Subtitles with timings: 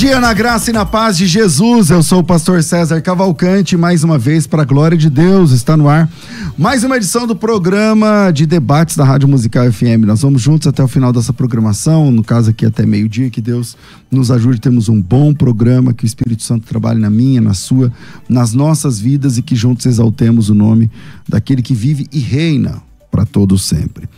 [0.00, 1.90] Dia na graça e na paz de Jesus.
[1.90, 5.76] Eu sou o pastor César Cavalcante, mais uma vez para a glória de Deus, está
[5.76, 6.10] no ar.
[6.56, 10.06] Mais uma edição do programa de debates da Rádio Musical FM.
[10.06, 13.76] Nós vamos juntos até o final dessa programação, no caso aqui até meio-dia, que Deus
[14.10, 17.92] nos ajude, temos um bom programa, que o Espírito Santo trabalhe na minha, na sua,
[18.26, 20.90] nas nossas vidas e que juntos exaltemos o nome
[21.28, 24.08] daquele que vive e reina para todos sempre.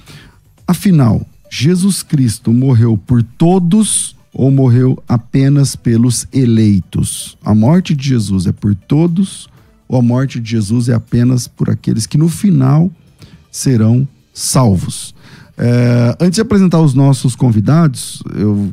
[0.64, 7.36] Afinal, Jesus Cristo morreu por todos ou morreu apenas pelos eleitos?
[7.44, 9.48] A morte de Jesus é por todos
[9.88, 12.90] ou a morte de Jesus é apenas por aqueles que no final
[13.50, 15.14] serão salvos?
[15.56, 18.72] É, antes de apresentar os nossos convidados, eu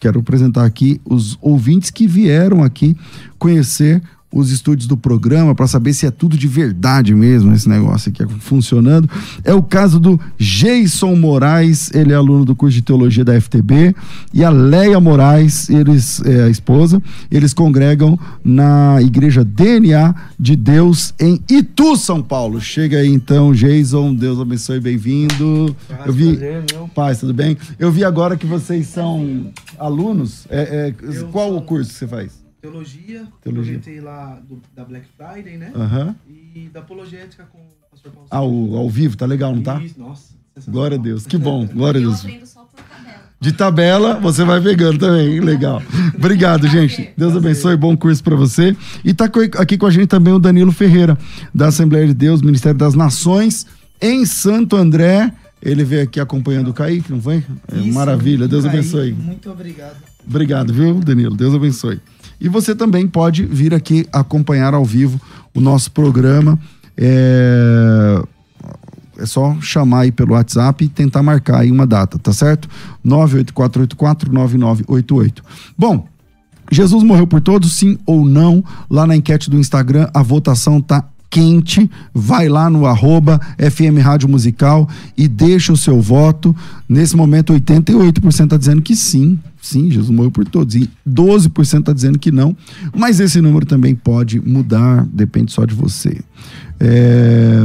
[0.00, 2.96] quero apresentar aqui os ouvintes que vieram aqui
[3.38, 4.02] conhecer
[4.32, 8.24] os estúdios do programa para saber se é tudo de verdade mesmo esse negócio aqui
[8.40, 9.08] funcionando.
[9.44, 13.94] É o caso do Jason Moraes, ele é aluno do curso de teologia da FTB,
[14.32, 21.14] e a Leia Moraes, eles é a esposa, eles congregam na igreja DNA de Deus
[21.18, 22.60] em Itu, São Paulo.
[22.60, 25.74] Chega aí então, Jason, Deus abençoe, bem-vindo.
[26.04, 26.38] Eu vi,
[26.94, 27.56] paz, tudo bem?
[27.78, 30.46] Eu vi agora que vocês são alunos.
[30.50, 32.45] É, é, qual o curso que você faz?
[32.66, 33.80] Teologia, teologia.
[33.86, 35.72] eu lá do, da Black Friday, né?
[35.74, 36.14] Uhum.
[36.28, 38.28] E da apologética com o pastor Paulo.
[38.30, 39.80] Ah, ao, ao vivo, tá legal, não tá?
[39.82, 40.34] Isso, nossa.
[40.68, 42.26] Glória a Deus, que bom, glória a Deus.
[43.38, 45.82] De tabela, você vai pegando também, legal.
[46.16, 47.10] Obrigado, gente.
[47.16, 48.74] Deus abençoe, bom curso para você.
[49.04, 49.26] E tá
[49.58, 51.18] aqui com a gente também o Danilo Ferreira,
[51.54, 53.66] da Assembleia de Deus, Ministério das Nações,
[54.00, 55.30] em Santo André.
[55.60, 57.44] Ele veio aqui acompanhando o Kaique, não foi?
[57.70, 59.12] É, Isso, maravilha, Deus Kaique, abençoe.
[59.12, 59.96] Muito obrigado.
[60.26, 61.36] Obrigado, viu, Danilo?
[61.36, 62.00] Deus abençoe.
[62.40, 65.20] E você também pode vir aqui acompanhar ao vivo
[65.54, 66.58] o nosso programa.
[66.96, 68.22] É,
[69.18, 72.68] é só chamar aí pelo WhatsApp e tentar marcar aí uma data, tá certo?
[73.04, 75.42] 984849988.
[75.76, 76.08] Bom,
[76.70, 78.62] Jesus morreu por todos, sim ou não?
[78.90, 84.28] Lá na enquete do Instagram, a votação tá quente, vai lá no arroba FM Rádio
[84.28, 86.54] Musical e deixa o seu voto.
[86.88, 90.74] Nesse momento, 88% está dizendo que sim, sim, Jesus morreu por todos.
[90.74, 92.56] E 12% está dizendo que não.
[92.96, 96.20] Mas esse número também pode mudar, depende só de você.
[96.78, 97.64] É,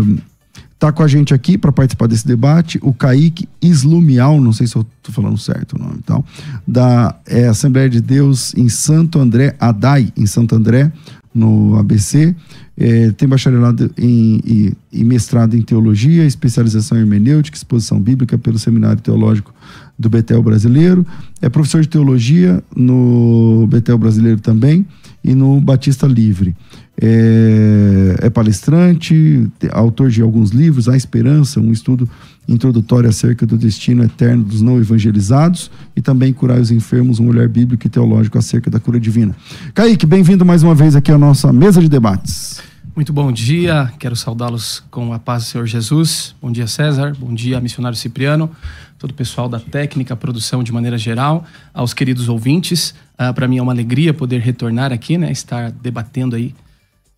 [0.81, 4.75] tá com a gente aqui para participar desse debate o Kaique Islumial, não sei se
[4.75, 6.25] eu tô falando certo o nome e tal,
[6.67, 10.91] da é, Assembleia de Deus em Santo André, Adai, em Santo André,
[11.33, 12.35] no ABC.
[12.77, 18.57] É, tem bacharelado em, em, em, mestrado em teologia, especialização em hermenêutica, exposição bíblica pelo
[18.57, 19.53] Seminário Teológico
[19.97, 21.05] do Betel Brasileiro.
[21.41, 24.85] É professor de teologia no Betel Brasileiro também
[25.23, 26.55] e no Batista Livre.
[26.99, 32.09] É, é palestrante, autor de alguns livros, A Esperança, um estudo
[32.47, 37.47] introdutório acerca do destino eterno dos não evangelizados e também Curar os Enfermos, um olhar
[37.47, 39.35] bíblico e teológico acerca da cura divina.
[39.73, 42.61] Kaique, bem-vindo mais uma vez aqui à nossa mesa de debates.
[42.93, 46.35] Muito bom dia, quero saudá-los com a paz do Senhor Jesus.
[46.41, 47.16] Bom dia, César.
[47.17, 48.52] Bom dia, missionário Cipriano,
[48.99, 52.94] todo o pessoal da técnica, produção de maneira geral, aos queridos ouvintes.
[53.17, 56.53] Uh, Para mim é uma alegria poder retornar aqui, né, estar debatendo aí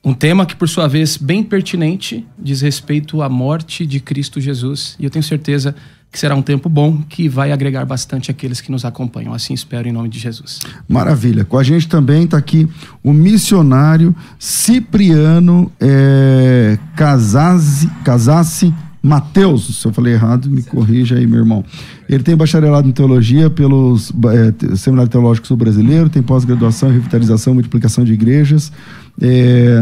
[0.06, 4.98] Um tema que, por sua vez, bem pertinente, diz respeito à morte de Cristo Jesus.
[5.00, 5.74] E eu tenho certeza
[6.12, 9.34] que será um tempo bom que vai agregar bastante aqueles que nos acompanham.
[9.34, 10.60] Assim espero em nome de Jesus.
[10.90, 11.46] Maravilha.
[11.46, 12.68] Com a gente também está aqui
[13.02, 21.40] o missionário Cipriano é, Casassi, Casassi Mateus, se eu falei errado, me corrija aí, meu
[21.40, 21.66] irmão.
[22.08, 27.52] Ele tem bacharelado em teologia pelo é, Seminário Teológico Sul Brasileiro, tem pós-graduação em revitalização
[27.52, 28.72] e multiplicação de igrejas
[29.22, 29.82] é,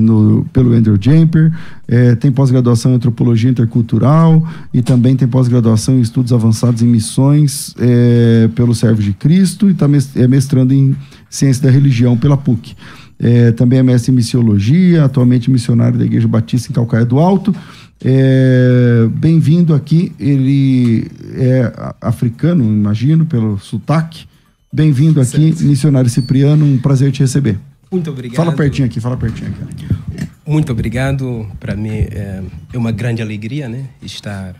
[0.00, 1.52] no, pelo Andrew Jamper,
[1.88, 7.74] é, tem pós-graduação em antropologia intercultural e também tem pós-graduação em estudos avançados em missões
[7.78, 10.96] é, pelo Servo de Cristo e está é mestrando em
[11.28, 12.74] ciência da religião pela PUC.
[13.18, 17.54] É, também é mestre em missiologia, atualmente missionário da Igreja Batista em Calcaia do Alto.
[18.02, 20.12] É, Bem-vindo aqui.
[20.18, 21.70] Ele é
[22.00, 24.24] africano, imagino, pelo sotaque.
[24.72, 25.64] Bem-vindo aqui, certo.
[25.64, 26.64] missionário Cipriano.
[26.64, 27.58] Um prazer te receber.
[27.90, 28.36] Muito obrigado.
[28.36, 29.86] Fala pertinho aqui, fala pertinho aqui.
[30.46, 31.50] Muito obrigado.
[31.58, 32.42] Para mim é,
[32.72, 34.54] é, uma grande alegria, né, estar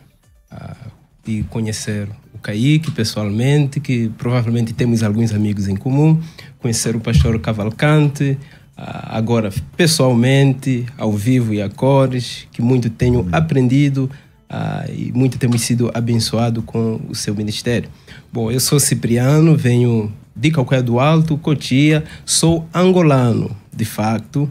[0.53, 0.91] uh,
[1.27, 6.21] e conhecer o Kaique pessoalmente, que provavelmente temos alguns amigos em comum.
[6.59, 8.37] Conhecer o pastor Cavalcante,
[8.77, 14.11] ah, agora pessoalmente, ao vivo e a cores, que muito tenho aprendido
[14.51, 17.89] uh, e muito temos sido abençoado com o seu ministério.
[18.33, 24.51] Bom, eu sou Cipriano, venho de Calcaia do Alto, Cotia, sou angolano, de facto,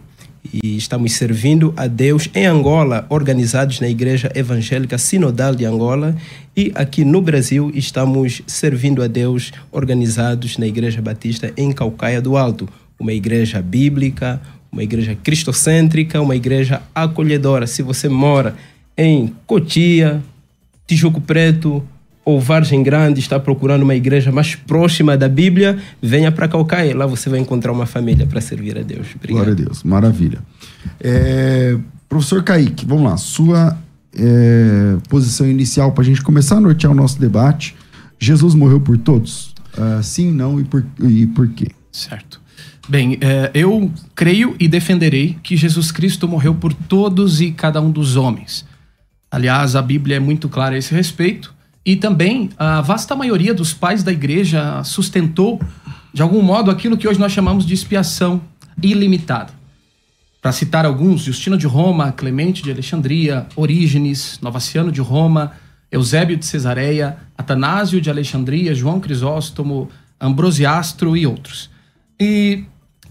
[0.51, 6.15] e estamos servindo a Deus em Angola, organizados na Igreja Evangélica Sinodal de Angola,
[6.55, 12.37] e aqui no Brasil estamos servindo a Deus organizados na Igreja Batista em Calcaia do
[12.37, 12.67] Alto
[12.99, 14.41] uma igreja bíblica,
[14.71, 17.65] uma igreja cristocêntrica, uma igreja acolhedora.
[17.65, 18.55] Se você mora
[18.99, 20.21] em Cotia,
[20.85, 21.81] Tijuco Preto
[22.25, 26.95] ou Vargem Grande, está procurando uma igreja mais próxima da Bíblia, venha para Calcaia.
[26.95, 29.07] Lá você vai encontrar uma família para servir a Deus.
[29.15, 29.45] Obrigado.
[29.45, 30.39] Glória a Deus, maravilha.
[30.99, 31.77] É,
[32.09, 33.77] professor Kaique, vamos lá, sua
[34.13, 37.77] é, posição inicial para a gente começar a nortear o nosso debate.
[38.19, 39.55] Jesus morreu por todos?
[39.77, 41.69] Uh, sim, não e por, e por quê?
[41.89, 42.41] Certo.
[42.89, 47.91] Bem, é, eu creio e defenderei que Jesus Cristo morreu por todos e cada um
[47.91, 48.67] dos homens.
[49.31, 51.53] Aliás, a Bíblia é muito clara a esse respeito.
[51.85, 55.59] E também a vasta maioria dos pais da igreja sustentou,
[56.13, 58.41] de algum modo, aquilo que hoje nós chamamos de expiação
[58.81, 59.53] ilimitada.
[60.41, 65.51] Para citar alguns, Justino de Roma, Clemente de Alexandria, Orígenes, Novaciano de Roma,
[65.91, 69.89] Eusébio de Cesareia, Atanásio de Alexandria, João Crisóstomo,
[70.19, 71.69] Ambrosiastro e outros.
[72.19, 72.63] E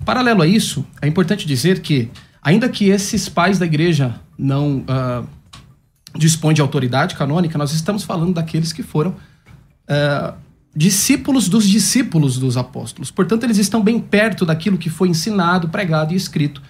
[0.05, 2.09] Paralelo a isso, é importante dizer que,
[2.43, 5.27] ainda que esses pais da igreja não uh,
[6.17, 10.35] dispõem de autoridade canônica, nós estamos falando daqueles que foram uh,
[10.75, 13.11] discípulos dos discípulos dos apóstolos.
[13.11, 16.63] Portanto, eles estão bem perto daquilo que foi ensinado, pregado e escrito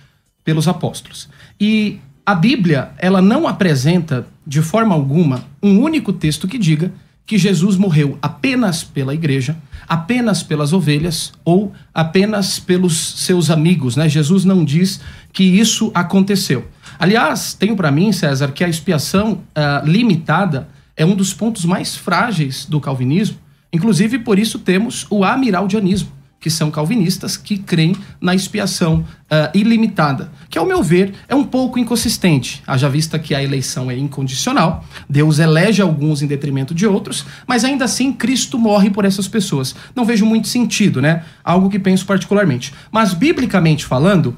[0.44, 1.28] pelos apóstolos.
[1.60, 6.92] E a Bíblia, ela não apresenta de forma alguma um único texto que diga
[7.28, 9.54] que Jesus morreu apenas pela igreja,
[9.86, 14.08] apenas pelas ovelhas ou apenas pelos seus amigos, né?
[14.08, 14.98] Jesus não diz
[15.30, 16.66] que isso aconteceu.
[16.98, 21.94] Aliás, tenho para mim, César, que a expiação uh, limitada é um dos pontos mais
[21.94, 23.36] frágeis do calvinismo.
[23.70, 30.30] Inclusive, por isso temos o amiraldianismo que são calvinistas, que creem na expiação uh, ilimitada,
[30.48, 34.84] que, ao meu ver, é um pouco inconsistente, haja vista que a eleição é incondicional,
[35.08, 39.74] Deus elege alguns em detrimento de outros, mas ainda assim Cristo morre por essas pessoas.
[39.96, 41.24] Não vejo muito sentido, né?
[41.42, 42.72] Algo que penso particularmente.
[42.92, 44.36] Mas, biblicamente falando,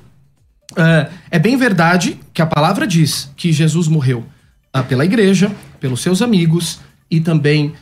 [0.72, 4.24] uh, é bem verdade que a palavra diz que Jesus morreu
[4.74, 7.74] uh, pela igreja, pelos seus amigos e também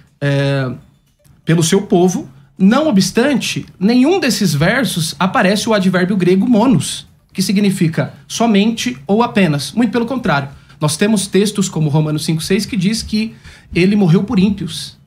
[1.45, 2.29] pelo seu povo
[2.59, 9.71] não obstante, nenhum desses versos aparece o advérbio grego monos, que significa somente ou apenas.
[9.71, 10.49] Muito pelo contrário.
[10.81, 13.35] Nós temos textos como Romanos 5,6 que diz que
[13.73, 14.99] ele morreu por ímpios.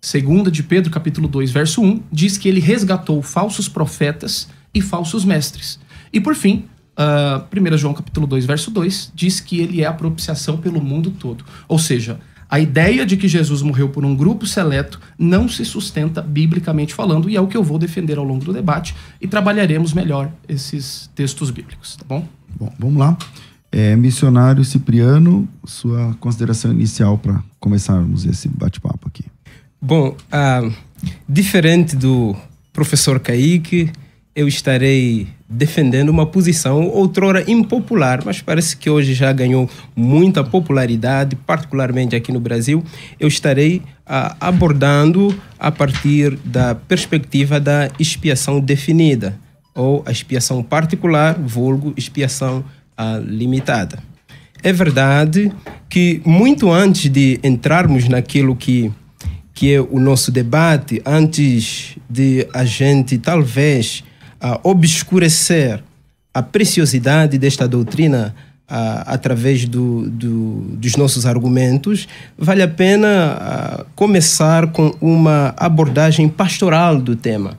[0.00, 5.24] Segunda de Pedro, capítulo 2, verso 1, diz que ele resgatou falsos profetas e falsos
[5.24, 5.78] mestres.
[6.12, 6.64] E por fim,
[6.98, 11.10] uh, 1 João capítulo 2, verso 2, diz que ele é a propiciação pelo mundo
[11.10, 11.44] todo.
[11.68, 16.22] Ou seja, a ideia de que Jesus morreu por um grupo seleto não se sustenta
[16.22, 19.92] biblicamente falando, e é o que eu vou defender ao longo do debate, e trabalharemos
[19.92, 22.26] melhor esses textos bíblicos, tá bom?
[22.58, 23.16] Bom, vamos lá.
[23.72, 29.24] É, missionário Cipriano, sua consideração inicial para começarmos esse bate-papo aqui.
[29.82, 30.72] Bom, uh,
[31.28, 32.36] diferente do
[32.72, 33.90] professor Kaique,
[34.34, 41.36] eu estarei defendendo uma posição outrora impopular, mas parece que hoje já ganhou muita popularidade,
[41.36, 42.84] particularmente aqui no Brasil.
[43.18, 49.38] Eu estarei ah, abordando a partir da perspectiva da expiação definida,
[49.74, 52.64] ou a expiação particular, vulgo expiação
[52.98, 53.98] uh, limitada.
[54.62, 55.52] É verdade
[55.88, 58.90] que muito antes de entrarmos naquilo que,
[59.52, 64.04] que é o nosso debate, antes de a gente talvez
[64.44, 65.82] uh, obscurecer
[66.32, 68.34] a preciosidade desta doutrina
[68.68, 73.08] uh, através do, do, dos nossos argumentos, vale a pena
[73.80, 77.56] uh, começar com uma abordagem pastoral do tema,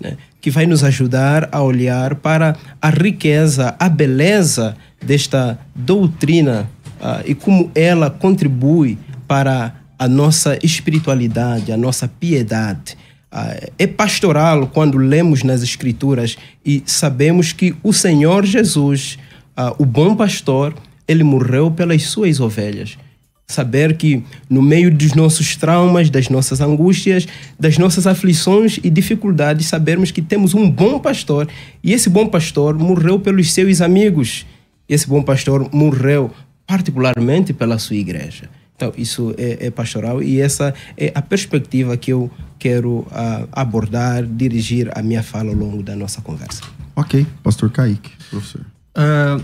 [0.00, 0.16] né?
[0.40, 6.68] que vai nos ajudar a olhar para a riqueza, a beleza desta doutrina
[7.00, 12.96] uh, e como ela contribui para a nossa espiritualidade, a nossa piedade.
[13.36, 19.18] Uh, é pastoral quando lemos nas Escrituras e sabemos que o Senhor Jesus
[19.58, 20.74] ah, o bom pastor,
[21.08, 22.98] ele morreu pelas suas ovelhas.
[23.46, 27.26] Saber que no meio dos nossos traumas, das nossas angústias,
[27.58, 31.48] das nossas aflições e dificuldades, sabermos que temos um bom pastor
[31.82, 34.44] e esse bom pastor morreu pelos seus amigos.
[34.86, 36.30] Esse bom pastor morreu
[36.66, 38.50] particularmente pela sua igreja.
[38.76, 44.22] Então, isso é, é, pastoral e essa é a perspectiva que eu quero uh, abordar,
[44.22, 46.62] dirigir a minha fala ao longo da nossa conversa.
[46.94, 48.60] Ok, pastor Kaique, professor.
[48.94, 49.42] Uh,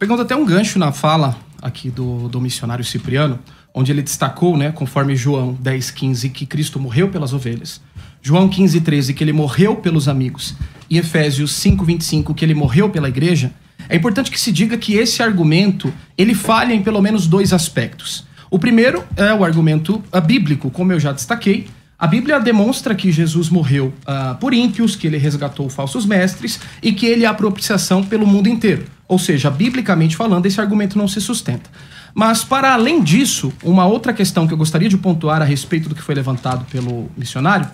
[0.00, 3.38] pegando até um gancho na fala aqui do, do missionário Cipriano,
[3.72, 7.80] onde ele destacou, né, conforme João 10, 15, que Cristo morreu pelas ovelhas.
[8.20, 10.54] João 15, 13, que ele morreu pelos amigos.
[10.90, 13.52] E Efésios 5, 25, que ele morreu pela igreja.
[13.88, 18.24] É importante que se diga que esse argumento, ele falha em pelo menos dois aspectos.
[18.52, 21.68] O primeiro é o argumento uh, bíblico, como eu já destaquei,
[21.98, 26.92] a Bíblia demonstra que Jesus morreu uh, por ímpios, que ele resgatou falsos mestres e
[26.92, 28.84] que ele é propiciação pelo mundo inteiro.
[29.08, 31.70] Ou seja, biblicamente falando, esse argumento não se sustenta.
[32.14, 35.94] Mas, para além disso, uma outra questão que eu gostaria de pontuar a respeito do
[35.94, 37.66] que foi levantado pelo missionário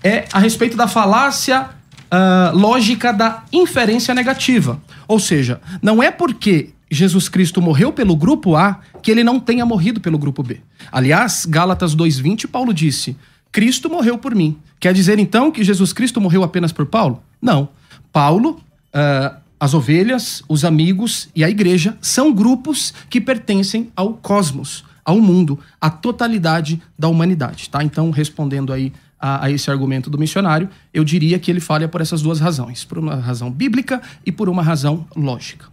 [0.00, 4.80] é a respeito da falácia uh, lógica da inferência negativa.
[5.08, 9.64] Ou seja, não é porque Jesus Cristo morreu pelo grupo A que ele não tenha
[9.64, 10.60] morrido pelo grupo B.
[10.90, 13.16] Aliás, Gálatas 2,20, Paulo disse:
[13.52, 14.58] Cristo morreu por mim.
[14.78, 17.22] Quer dizer então que Jesus Cristo morreu apenas por Paulo?
[17.40, 17.68] Não.
[18.12, 18.60] Paulo,
[18.94, 25.20] uh, as ovelhas, os amigos e a igreja são grupos que pertencem ao cosmos, ao
[25.20, 27.68] mundo, à totalidade da humanidade.
[27.70, 27.84] Tá?
[27.84, 32.00] Então, respondendo aí a, a, esse argumento do missionário, eu diria que ele falha por
[32.00, 35.66] essas duas razões: por uma razão bíblica e por uma razão lógica.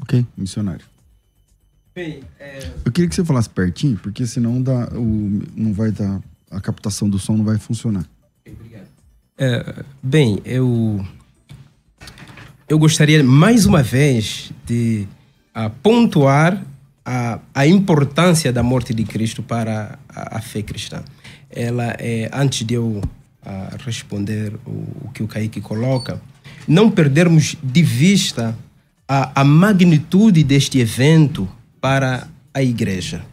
[0.00, 0.84] Ok, missionário.
[1.94, 2.70] Bem, é...
[2.84, 6.20] Eu queria que você falasse pertinho, porque senão dá, o, não vai dar
[6.50, 8.06] a captação do som não vai funcionar.
[8.46, 8.86] Obrigado.
[9.38, 11.04] É, bem, eu
[12.68, 15.06] eu gostaria mais uma vez de
[15.56, 16.64] uh, pontuar
[17.04, 21.02] a, a importância da morte de Cristo para a, a fé cristã.
[21.50, 23.02] Ela é antes de eu
[23.44, 26.20] uh, responder o, o, que o Kaique coloca,
[26.66, 28.56] não perdermos de vista
[29.08, 31.48] a, a magnitude deste evento
[31.80, 33.24] para a igreja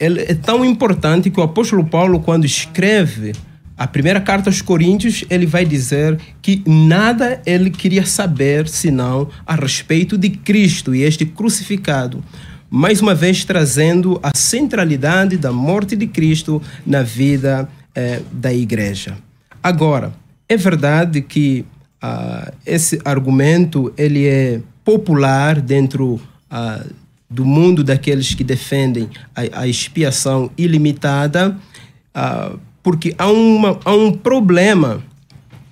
[0.00, 3.34] ele é tão importante que o apóstolo Paulo, quando escreve
[3.76, 9.54] a primeira carta aos Coríntios, ele vai dizer que nada ele queria saber senão a
[9.54, 12.24] respeito de Cristo e este crucificado.
[12.70, 19.18] Mais uma vez trazendo a centralidade da morte de Cristo na vida eh, da igreja.
[19.62, 20.12] Agora,
[20.48, 21.64] é verdade que
[22.02, 26.14] uh, esse argumento ele é popular dentro
[26.50, 26.94] uh,
[27.28, 31.56] do mundo daqueles que defendem a, a expiação ilimitada,
[32.14, 35.02] uh, porque há, uma, há um problema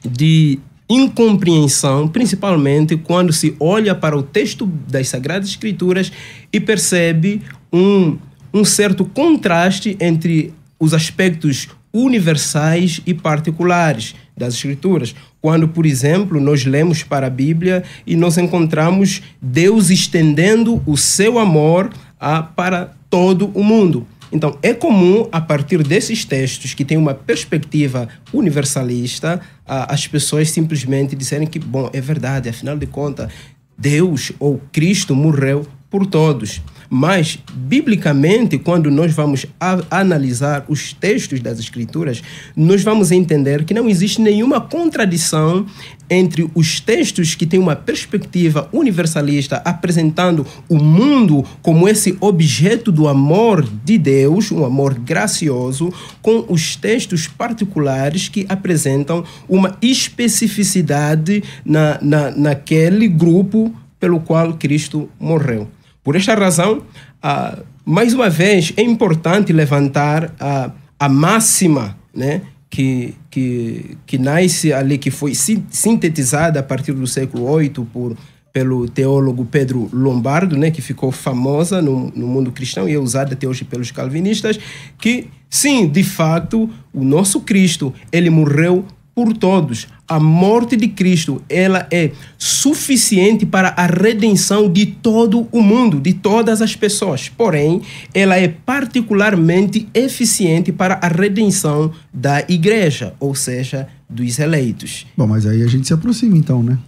[0.08, 6.11] de incompreensão, principalmente quando se olha para o texto das Sagradas Escrituras
[6.52, 7.42] e percebe
[7.73, 8.16] um,
[8.54, 15.14] um certo contraste entre os aspectos universais e particulares das Escrituras.
[15.40, 21.38] Quando, por exemplo, nós lemos para a Bíblia e nós encontramos Deus estendendo o seu
[21.38, 24.07] amor a, para todo o mundo.
[24.30, 30.50] Então, é comum, a partir desses textos que têm uma perspectiva universalista, a, as pessoas
[30.50, 33.33] simplesmente disserem que, bom, é verdade, afinal de contas,
[33.76, 36.61] Deus ou Cristo morreu por todos.
[36.90, 39.45] Mas, biblicamente, quando nós vamos
[39.90, 42.23] analisar os textos das Escrituras,
[42.57, 45.66] nós vamos entender que não existe nenhuma contradição
[46.09, 53.07] entre os textos que têm uma perspectiva universalista apresentando o mundo como esse objeto do
[53.07, 55.92] amor de Deus, um amor gracioso,
[56.23, 65.09] com os textos particulares que apresentam uma especificidade na, na, naquele grupo pelo qual Cristo
[65.21, 65.68] morreu.
[66.02, 66.83] Por esta razão,
[67.23, 74.73] ah, mais uma vez, é importante levantar a, a máxima né, que, que, que nasce
[74.73, 78.17] ali, que foi sintetizada a partir do século VIII por,
[78.52, 83.35] pelo teólogo Pedro Lombardo, né, que ficou famosa no, no mundo cristão e é usada
[83.35, 84.59] até hoje pelos calvinistas,
[84.99, 88.85] que sim, de fato, o nosso Cristo, ele morreu
[89.19, 89.89] por todos.
[90.07, 96.15] A morte de Cristo, ela é suficiente para a redenção de todo o mundo, de
[96.15, 97.29] todas as pessoas.
[97.29, 97.83] Porém,
[98.15, 105.05] ela é particularmente eficiente para a redenção da igreja, ou seja, dos eleitos.
[105.17, 106.79] Bom, mas aí a gente se aproxima então, né?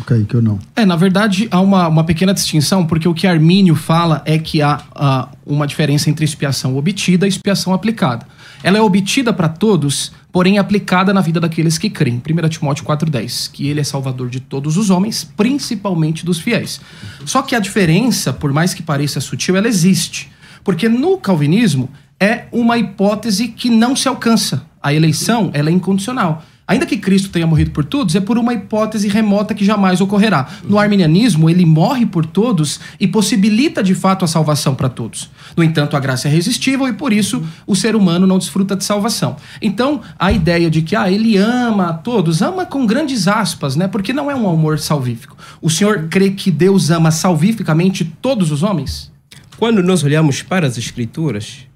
[0.00, 0.58] O Kaique ou não?
[0.74, 4.60] É, na verdade, há uma, uma pequena distinção, porque o que Armínio fala é que
[4.60, 8.26] há, há uma diferença entre expiação obtida e expiação aplicada.
[8.62, 12.16] Ela é obtida para todos, porém aplicada na vida daqueles que creem.
[12.20, 16.78] 1 Timóteo 4,10, que ele é salvador de todos os homens, principalmente dos fiéis.
[17.24, 20.30] Só que a diferença, por mais que pareça sutil, ela existe.
[20.62, 21.88] Porque no calvinismo
[22.20, 24.66] é uma hipótese que não se alcança.
[24.82, 26.44] A eleição ela é incondicional.
[26.68, 30.48] Ainda que Cristo tenha morrido por todos, é por uma hipótese remota que jamais ocorrerá.
[30.64, 35.30] No arminianismo, ele morre por todos e possibilita de fato a salvação para todos.
[35.56, 38.84] No entanto, a graça é resistível e por isso o ser humano não desfruta de
[38.84, 39.36] salvação.
[39.62, 43.86] Então, a ideia de que ah, ele ama a todos, ama com grandes aspas, né?
[43.86, 45.36] Porque não é um amor salvífico.
[45.62, 49.12] O senhor crê que Deus ama salvificamente todos os homens?
[49.56, 51.66] Quando nós olhamos para as Escrituras,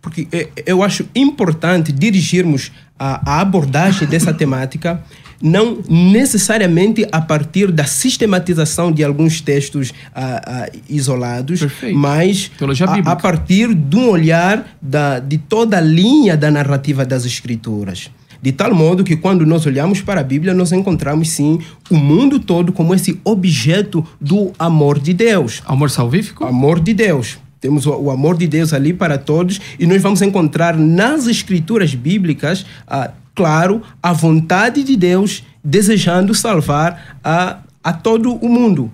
[0.00, 5.02] porque é, eu acho importante dirigirmos a, a abordagem dessa temática
[5.40, 11.96] não necessariamente a partir da sistematização de alguns textos uh, uh, isolados, Perfeito.
[11.96, 12.50] mas
[12.86, 18.10] a, a, partir de um olhar da, de toda a linha da narrativa das Escrituras.
[18.40, 21.58] De tal modo que quando nós olhamos para a Bíblia, nós encontramos sim
[21.90, 25.62] o mundo todo como esse objeto do amor de Deus.
[25.66, 26.44] Amor salvífico?
[26.44, 27.38] Amor de Deus.
[27.60, 32.64] Temos o, amor de Deus ali para todos e nós vamos encontrar nas escrituras bíblicas,
[32.86, 38.90] ah, claro, a vontade de Deus desejando salvar a, a todo o mundo.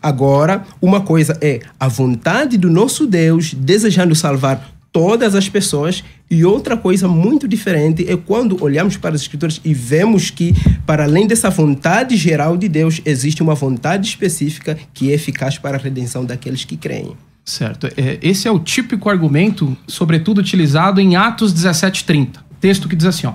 [0.00, 6.44] Agora, uma coisa é a vontade do nosso Deus desejando salvar todas as pessoas e
[6.44, 10.54] outra coisa muito diferente é quando olhamos para as escrituras e vemos que
[10.86, 15.76] para além dessa vontade geral de Deus existe uma vontade específica que é eficaz para
[15.76, 17.16] a redenção daqueles que creem.
[17.44, 17.86] Certo.
[17.96, 23.26] É, esse é o típico argumento, sobretudo utilizado em Atos 17:30, texto que diz assim,
[23.26, 23.34] ó: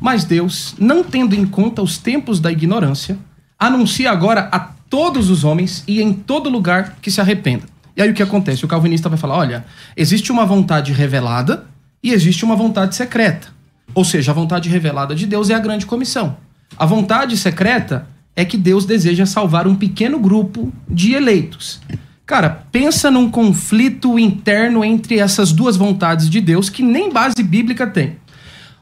[0.00, 3.18] "Mas Deus, não tendo em conta os tempos da ignorância,
[3.58, 8.10] anuncia agora a todos os homens e em todo lugar que se arrependam." E aí
[8.10, 8.64] o que acontece?
[8.64, 9.64] O calvinista vai falar: "Olha,
[9.96, 11.66] existe uma vontade revelada
[12.02, 13.48] e existe uma vontade secreta.
[13.94, 16.36] Ou seja, a vontade revelada de Deus é a grande comissão.
[16.78, 21.80] A vontade secreta é que Deus deseja salvar um pequeno grupo de eleitos.
[22.32, 27.86] Cara, pensa num conflito interno entre essas duas vontades de Deus que nem base bíblica
[27.86, 28.16] tem.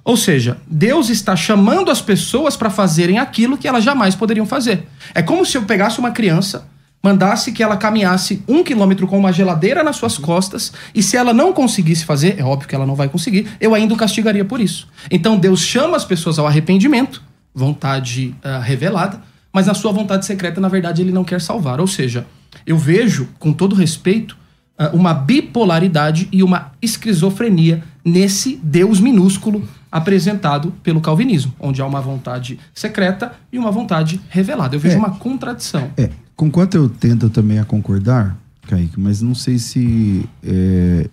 [0.04, 4.86] Ou seja, Deus está chamando as pessoas para fazerem aquilo que elas jamais poderiam fazer.
[5.12, 6.68] É como se eu pegasse uma criança,
[7.02, 11.34] mandasse que ela caminhasse um quilômetro com uma geladeira nas suas costas, e se ela
[11.34, 14.60] não conseguisse fazer, é óbvio que ela não vai conseguir, eu ainda o castigaria por
[14.60, 14.86] isso.
[15.10, 17.20] Então Deus chama as pessoas ao arrependimento,
[17.52, 19.20] vontade uh, revelada,
[19.52, 21.80] mas na sua vontade secreta, na verdade, ele não quer salvar.
[21.80, 22.26] Ou seja,
[22.66, 24.36] eu vejo, com todo respeito,
[24.78, 32.00] ah, uma bipolaridade e uma esquizofrenia nesse Deus minúsculo apresentado pelo calvinismo, onde há uma
[32.00, 34.76] vontade secreta e uma vontade revelada.
[34.76, 35.90] Eu vejo é, uma contradição.
[35.96, 41.08] É, com quanto eu tento também a concordar, Kaique, mas não sei se é,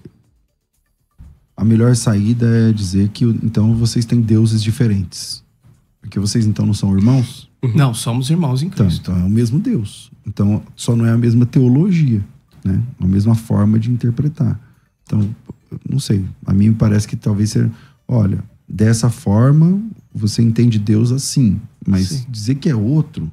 [1.56, 5.44] a melhor saída é dizer que então vocês têm deuses diferentes.
[6.00, 7.47] Porque vocês então não são irmãos?
[7.76, 9.02] Não, somos irmãos em Cristo.
[9.02, 10.12] Então, então é o mesmo Deus.
[10.26, 12.24] Então, só não é a mesma teologia,
[12.64, 12.82] né?
[13.00, 14.60] A mesma forma de interpretar.
[15.04, 15.28] Então,
[15.90, 16.26] não sei.
[16.46, 17.70] A mim me parece que talvez ser,
[18.08, 19.82] olha, dessa forma
[20.14, 22.26] você entende Deus assim, mas Sim.
[22.30, 23.32] dizer que é outro.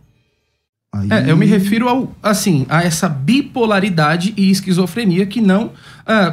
[0.92, 1.08] Aí...
[1.10, 5.72] É, eu me refiro ao, assim, a essa bipolaridade e esquizofrenia que não, uh,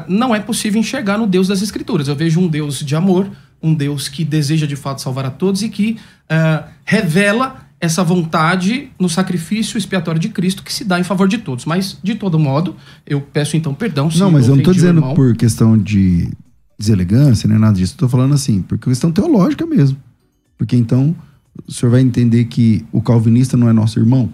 [0.08, 2.08] não é possível enxergar no Deus das Escrituras.
[2.08, 3.30] Eu vejo um Deus de amor,
[3.62, 5.98] um Deus que deseja de fato salvar a todos e que
[6.30, 11.39] uh, revela essa vontade no sacrifício expiatório de Cristo que se dá em favor de
[11.39, 11.65] todos.
[11.65, 12.76] Mas, de todo modo,
[13.08, 14.08] eu peço então perdão.
[14.15, 16.30] não, mas eu não estou dizendo por questão de
[16.78, 17.94] deselegância, nem nada disso.
[17.94, 19.98] Estou falando assim, por questão teológica mesmo.
[20.58, 21.15] Porque então
[21.67, 24.32] o senhor vai entender que o calvinista não é nosso irmão?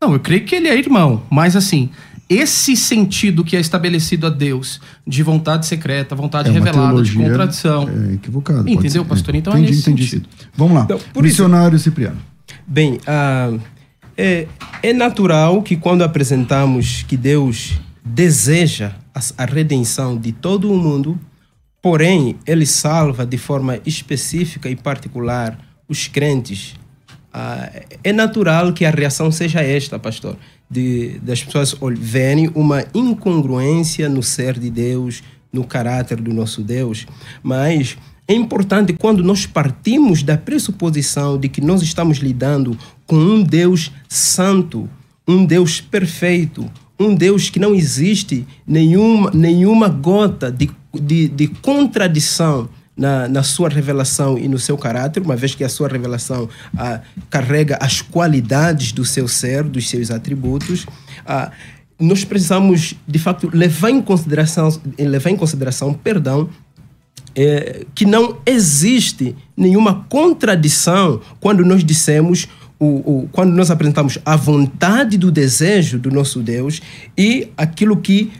[0.00, 1.90] Não, eu creio que ele é irmão, mas assim,
[2.28, 7.88] esse sentido que é estabelecido a Deus de vontade secreta, vontade é revelada, de contradição.
[7.88, 8.68] É equivocado.
[8.68, 9.34] Entendeu, pastor?
[9.34, 10.08] Então é entendi, é nesse entendi.
[10.08, 10.28] sentido.
[10.56, 10.84] Vamos lá.
[10.84, 11.84] Então, Missionário isso...
[11.84, 12.18] Cipriano.
[12.66, 13.56] Bem, ah,
[14.16, 14.46] é,
[14.82, 18.92] é natural que quando apresentamos que Deus deseja
[19.36, 21.18] a, redenção de todo o mundo,
[21.82, 25.58] porém, ele salva de forma específica e particular
[25.88, 26.74] os crentes
[27.32, 27.70] ah,
[28.02, 30.36] é natural que a reação seja esta, pastor,
[30.70, 37.06] de, das pessoas verem uma incongruência no ser de Deus, no caráter do nosso Deus,
[37.42, 37.96] mas
[38.28, 43.90] é importante quando nós partimos da pressuposição de que nós estamos lidando com um Deus
[44.06, 44.88] santo,
[45.26, 52.68] um Deus perfeito, um Deus que não existe nenhuma, nenhuma gota de, de, de contradição
[52.94, 57.00] na, na, sua revelação e no seu caráter, uma vez que a sua revelação ah,
[57.30, 60.84] carrega as qualidades do seu ser, dos seus atributos.
[61.24, 61.50] Ah,
[61.98, 66.48] nós precisamos, de facto, levar em consideração, levar em consideração perdão,
[67.38, 72.48] é, que não existe nenhuma contradição quando nós dissemos
[72.80, 76.82] o, o, quando nós apresentamos a vontade do desejo do nosso Deus
[77.16, 78.32] e aquilo que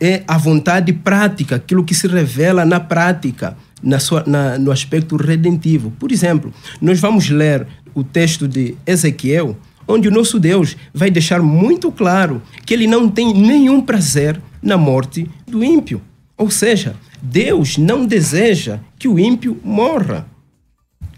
[0.00, 5.16] é a vontade prática, aquilo que se revela na prática, na sua, na, no aspecto
[5.16, 5.90] redentivo.
[5.98, 6.50] Por exemplo,
[6.80, 9.54] nós vamos ler o texto de Ezequiel,
[9.86, 14.78] onde o nosso Deus vai deixar muito claro que ele não tem nenhum prazer na
[14.78, 16.00] morte do ímpio.
[16.38, 20.26] Ou seja, Deus não deseja que o ímpio morra.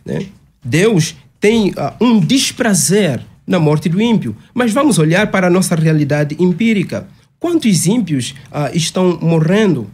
[0.04, 0.26] Né?
[0.64, 4.36] Deus tem uh, um desprazer na morte do ímpio.
[4.54, 7.06] Mas vamos olhar para a nossa realidade empírica.
[7.38, 9.90] Quantos ímpios uh, estão morrendo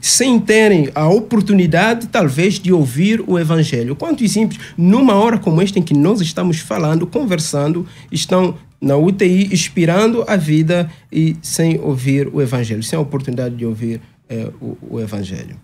[0.00, 3.96] sem terem a oportunidade, talvez, de ouvir o Evangelho?
[3.96, 9.52] Quantos ímpios, numa hora como esta em que nós estamos falando, conversando, estão na UTI,
[9.52, 14.76] expirando a vida e sem ouvir o Evangelho, sem a oportunidade de ouvir eh, o,
[14.90, 15.56] o Evangelho?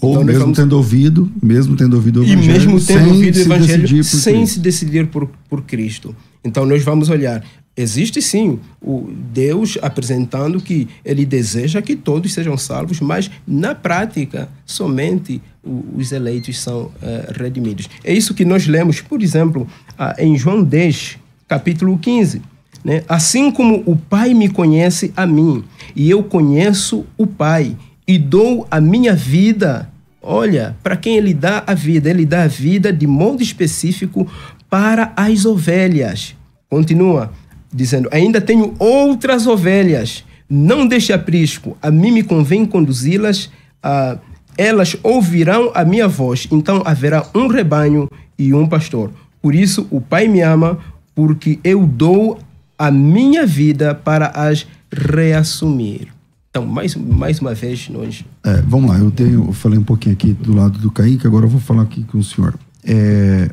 [0.00, 0.58] Ou então, mesmo vamos...
[0.58, 4.54] tendo ouvido, mesmo tendo ouvido o evangelho, e mesmo tendo ouvido o evangelho sem Cristo.
[4.54, 6.14] se decidir por, por Cristo.
[6.44, 7.44] Então nós vamos olhar,
[7.76, 14.48] existe sim o Deus apresentando que ele deseja que todos sejam salvos, mas na prática
[14.64, 16.92] somente os eleitos são uh,
[17.34, 17.88] redimidos.
[18.02, 19.66] É isso que nós lemos, por exemplo,
[19.98, 22.40] uh, em João 10, capítulo 15.
[22.82, 23.04] Né?
[23.06, 25.62] Assim como o Pai me conhece a mim,
[25.94, 27.76] e eu conheço o Pai,
[28.10, 29.88] e dou a minha vida.
[30.20, 32.10] Olha, para quem ele dá a vida?
[32.10, 34.26] Ele dá a vida de modo específico
[34.68, 36.34] para as ovelhas.
[36.68, 37.32] Continua
[37.72, 40.24] dizendo: Ainda tenho outras ovelhas.
[40.48, 41.78] Não deixe aprisco.
[41.80, 43.48] A mim me convém conduzi-las.
[43.80, 44.18] Ah,
[44.58, 46.48] elas ouvirão a minha voz.
[46.50, 49.12] Então haverá um rebanho e um pastor.
[49.40, 50.78] Por isso o Pai me ama,
[51.14, 52.40] porque eu dou
[52.76, 56.08] a minha vida para as reassumir.
[56.50, 58.24] Então, mais, mais uma vez, nós.
[58.44, 61.46] É, vamos lá, eu, tenho, eu falei um pouquinho aqui do lado do Kaique, agora
[61.46, 62.58] eu vou falar aqui com o senhor.
[62.84, 63.50] É,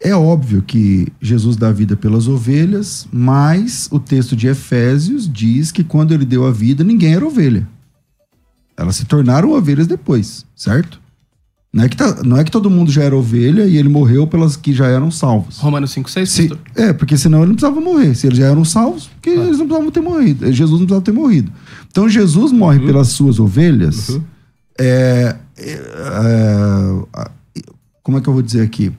[0.00, 5.82] é óbvio que Jesus dá vida pelas ovelhas, mas o texto de Efésios diz que
[5.82, 7.68] quando ele deu a vida, ninguém era ovelha.
[8.76, 11.00] Elas se tornaram ovelhas depois, certo?
[11.72, 14.26] Não é, que tá, não é que todo mundo já era ovelha e ele morreu
[14.26, 15.58] pelas que já eram salvos.
[15.58, 18.16] Romanos 5, 6, Se, É, porque senão ele não precisava morrer.
[18.16, 19.34] Se eles já eram salvos, porque ah.
[19.34, 20.52] eles não precisavam ter morrido.
[20.52, 21.52] Jesus não precisava ter morrido.
[21.88, 22.86] Então Jesus morre uhum.
[22.86, 24.08] pelas suas ovelhas.
[24.08, 24.22] Uhum.
[24.80, 25.72] É, é,
[27.14, 27.30] é,
[28.02, 28.92] como é que eu vou dizer aqui?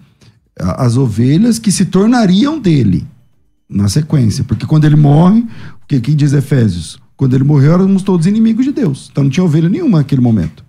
[0.57, 3.05] As ovelhas que se tornariam dele
[3.69, 4.45] na sequência.
[4.45, 5.39] Porque quando ele morre,
[5.83, 6.97] o que, que diz Efésios?
[7.17, 9.09] Quando ele morreu, éramos todos inimigos de Deus.
[9.11, 10.63] Então não tinha ovelha nenhuma naquele momento.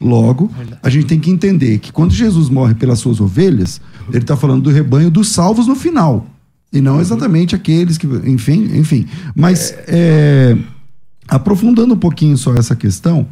[0.00, 0.50] Logo,
[0.82, 4.64] a gente tem que entender que quando Jesus morre pelas suas ovelhas, ele está falando
[4.64, 6.26] do rebanho dos salvos no final.
[6.72, 8.06] E não exatamente aqueles que.
[8.06, 9.06] Enfim, enfim.
[9.34, 10.56] Mas é,
[11.26, 13.26] aprofundando um pouquinho só essa questão,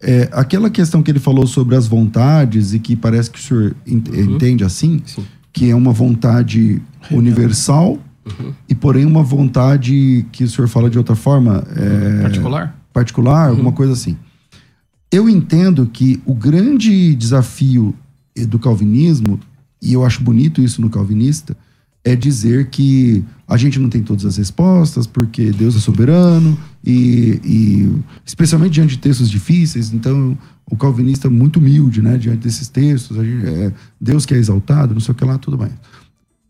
[0.00, 3.76] é, aquela questão que ele falou sobre as vontades e que parece que o senhor
[3.86, 4.34] uhum.
[4.34, 5.24] entende assim, Sim.
[5.52, 8.52] que é uma vontade universal uhum.
[8.68, 11.62] e porém uma vontade que o senhor fala de outra forma.
[11.76, 12.78] É, particular?
[12.92, 13.50] Particular, uhum.
[13.50, 14.16] alguma coisa assim.
[15.14, 17.94] Eu entendo que o grande desafio
[18.48, 19.38] do calvinismo,
[19.80, 21.56] e eu acho bonito isso no calvinista,
[22.02, 27.40] é dizer que a gente não tem todas as respostas, porque Deus é soberano, e,
[27.44, 27.92] e
[28.26, 30.36] especialmente diante de textos difíceis, então
[30.68, 34.94] o calvinista é muito humilde, né, diante desses textos, gente, é, Deus que é exaltado,
[34.94, 35.70] não sei o que lá, tudo bem.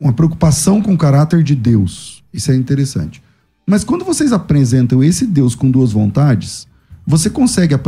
[0.00, 3.22] Uma preocupação com o caráter de Deus, isso é interessante.
[3.66, 6.66] Mas quando vocês apresentam esse Deus com duas vontades,
[7.06, 7.78] você consegue eh,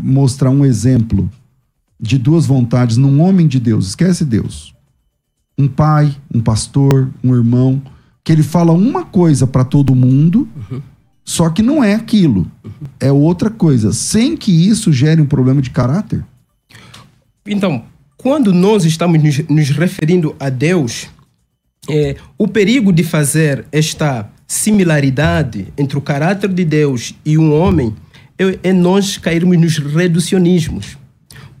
[0.00, 1.30] mostrar um exemplo
[1.98, 3.88] de duas vontades num homem de Deus?
[3.88, 4.74] Esquece Deus.
[5.56, 7.80] Um pai, um pastor, um irmão,
[8.24, 10.80] que ele fala uma coisa para todo mundo, uhum.
[11.24, 12.50] só que não é aquilo.
[12.64, 12.70] Uhum.
[12.98, 16.24] É outra coisa, sem que isso gere um problema de caráter?
[17.46, 17.84] Então,
[18.16, 21.08] quando nós estamos nos, nos referindo a Deus,
[21.88, 27.94] é, o perigo de fazer esta similaridade entre o caráter de Deus e um homem
[28.62, 30.98] é, nós cairmos nos reducionismos.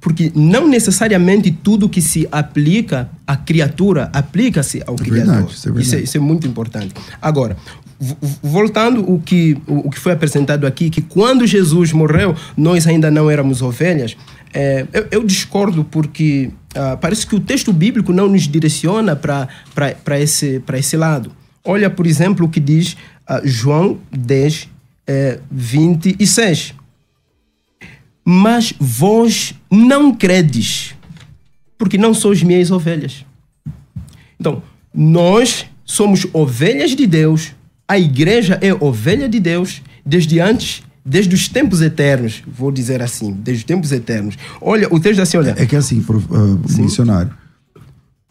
[0.00, 5.34] Porque não necessariamente tudo que se aplica à criatura aplica-se ao É Criador.
[5.34, 5.80] verdade, isso é.
[5.82, 6.94] Isso é, isso é muito importante.
[7.20, 7.54] Agora,
[7.98, 12.86] vo- voltando o que, o, o que foi apresentado aqui, que quando Jesus morreu, nós
[12.86, 14.16] ainda não éramos ovelhas,
[14.54, 20.18] é, eu, eu discordo porque ah, parece que o texto bíblico não nos direciona para
[20.18, 21.30] esse, pra esse lado.
[21.62, 22.96] Olha, por exemplo, o que diz
[23.28, 24.66] ah, João 10,
[25.10, 26.74] eh, 26.
[28.24, 30.94] Mas vós não credes,
[31.76, 33.24] porque não sois minhas ovelhas.
[34.38, 34.62] Então,
[34.94, 37.52] nós somos ovelhas de Deus,
[37.88, 43.32] a igreja é ovelha de Deus desde antes, desde os tempos eternos, vou dizer assim,
[43.32, 44.36] desde os tempos eternos.
[44.60, 47.32] Olha, o texto diz assim, olha, É que assim, prof, ah, missionário,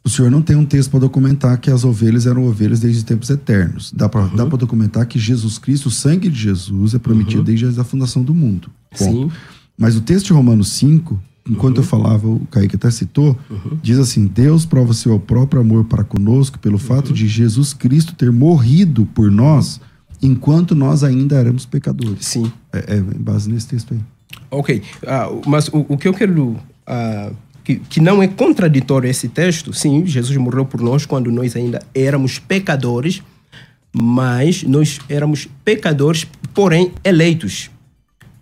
[0.09, 3.29] o senhor não tem um texto para documentar que as ovelhas eram ovelhas desde tempos
[3.29, 3.93] eternos.
[3.95, 7.83] Dá para pra documentar que Jesus Cristo, o sangue de Jesus, é prometido desde a
[7.83, 8.71] fundação do mundo.
[8.97, 9.03] Ponto.
[9.03, 9.31] Sim.
[9.77, 13.37] Mas o texto de Romanos 5, enquanto eu falava, o Kaique até citou,
[13.83, 18.31] diz assim: Deus prova seu próprio amor para conosco pelo fato de Jesus Cristo ter
[18.31, 19.79] morrido por nós
[20.19, 22.25] enquanto nós ainda éramos pecadores.
[22.25, 22.51] sim.
[22.73, 23.99] É, é em base nesse texto aí.
[24.49, 26.57] Ok, ah, mas o, o que eu quero.
[26.87, 27.31] ah,
[27.69, 31.79] que, que não é contraditório esse texto, sim, Jesus morreu por nós quando nós ainda
[31.93, 33.21] éramos pecadores,
[33.93, 37.69] mas nós éramos pecadores, porém eleitos.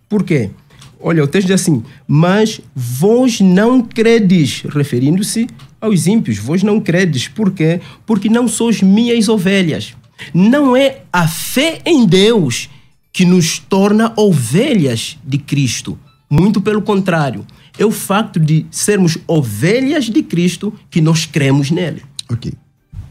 [0.07, 0.49] Por quê?
[0.97, 5.47] Olha, o texto diz assim: Mas vós não credes, referindo-se
[5.81, 7.27] aos ímpios, vós não credes.
[7.27, 7.81] Por quê?
[8.05, 9.93] Porque não sois minhas ovelhas.
[10.33, 12.69] Não é a fé em Deus
[13.11, 15.99] que nos torna ovelhas de Cristo.
[16.29, 17.45] Muito pelo contrário.
[17.79, 22.03] É o facto de sermos ovelhas de Cristo que nós cremos nele.
[22.29, 22.53] Ok.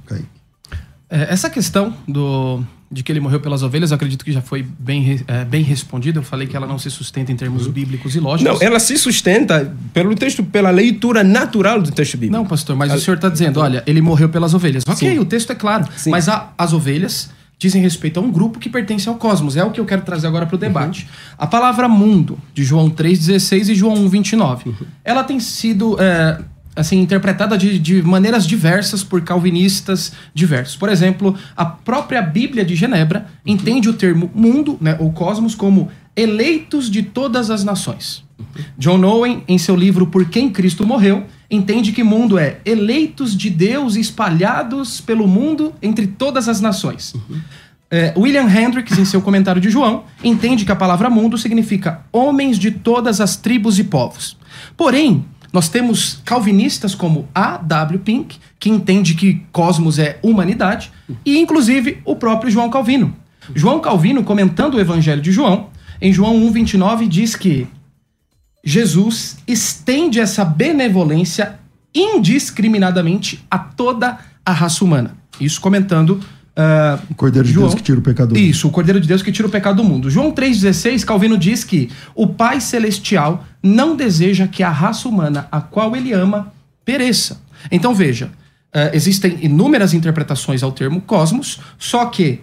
[0.06, 0.26] Kaique.
[1.08, 4.62] É, essa questão do, de que ele morreu pelas ovelhas, eu acredito que já foi
[4.78, 6.18] bem, é, bem respondida.
[6.18, 8.52] Eu falei que ela não se sustenta em termos bíblicos e lógicos.
[8.52, 12.32] Não, ela se sustenta pelo texto, pela leitura natural do texto bíblico.
[12.36, 14.82] Não, pastor, mas o senhor está dizendo, olha, ele morreu pelas ovelhas.
[14.86, 15.18] Ok, Sim.
[15.20, 15.86] o texto é claro.
[15.96, 16.10] Sim.
[16.10, 19.56] Mas a- as ovelhas dizem respeito a um grupo que pertence ao cosmos.
[19.56, 21.08] É o que eu quero trazer agora para o debate.
[21.38, 26.38] A palavra mundo, de João 3,16 e João 1,29, ela tem sido é,
[26.74, 30.76] assim interpretada de, de maneiras diversas por calvinistas diversos.
[30.76, 35.88] Por exemplo, a própria Bíblia de Genebra entende o termo mundo, né, ou cosmos, como
[36.14, 38.24] eleitos de todas as nações.
[38.78, 43.50] John Owen, em seu livro Por Quem Cristo Morreu, entende que mundo é eleitos de
[43.50, 47.14] Deus espalhados pelo mundo entre todas as nações.
[47.90, 52.58] É, William Hendricks, em seu comentário de João, entende que a palavra mundo significa homens
[52.58, 54.36] de todas as tribos e povos.
[54.76, 57.56] Porém, nós temos calvinistas como A.
[57.56, 58.00] W.
[58.00, 60.90] Pink, que entende que cosmos é humanidade,
[61.24, 63.14] e inclusive o próprio João Calvino.
[63.54, 65.68] João Calvino, comentando o Evangelho de João,
[66.00, 67.66] em João 1,29, diz que
[68.68, 71.54] Jesus estende essa benevolência
[71.94, 75.16] indiscriminadamente a toda a raça humana.
[75.40, 76.20] Isso comentando.
[76.56, 78.30] ah, O Cordeiro de João- Deus que tira o pecado.
[78.30, 78.44] do mundo.
[78.44, 80.10] Isso, o Cordeiro de Deus que tira o pecado do mundo.
[80.10, 85.60] João 3,16, Calvino diz que o Pai Celestial não deseja que a raça humana, a
[85.60, 86.52] qual ele ama,
[86.84, 87.40] pereça.
[87.70, 88.30] Então veja,
[88.72, 92.40] ah, existem inúmeras interpretações ao termo cosmos, só que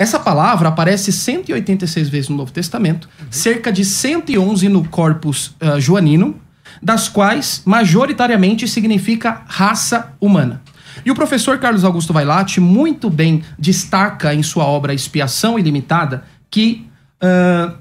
[0.00, 6.40] essa palavra aparece 186 vezes no Novo Testamento, cerca de 111 no Corpus ah, Joanino,
[6.82, 10.62] das quais majoritariamente significa raça humana.
[11.04, 16.88] E o professor Carlos Augusto Vailate muito bem destaca em sua obra Expiação Ilimitada que
[17.20, 17.74] ah,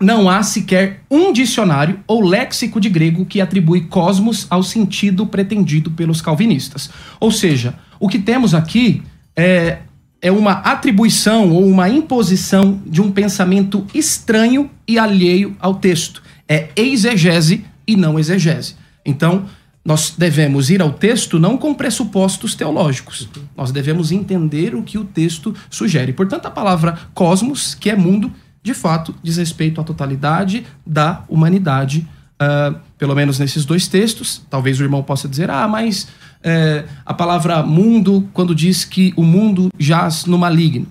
[0.00, 5.92] não há sequer um dicionário ou léxico de grego que atribui cosmos ao sentido pretendido
[5.92, 6.90] pelos calvinistas.
[7.20, 9.04] Ou seja, o que temos aqui
[9.36, 9.78] é,
[10.24, 16.22] é uma atribuição ou uma imposição de um pensamento estranho e alheio ao texto.
[16.48, 18.74] É exegese e não exegese.
[19.04, 19.44] Então,
[19.84, 23.28] nós devemos ir ao texto não com pressupostos teológicos.
[23.54, 26.14] Nós devemos entender o que o texto sugere.
[26.14, 28.32] Portanto, a palavra cosmos, que é mundo,
[28.62, 32.08] de fato diz respeito à totalidade da humanidade,
[32.38, 34.42] ah, pelo menos nesses dois textos.
[34.50, 36.08] Talvez o irmão possa dizer, ah, mas
[36.42, 40.86] eh, a palavra mundo, quando diz que o mundo jaz no maligno.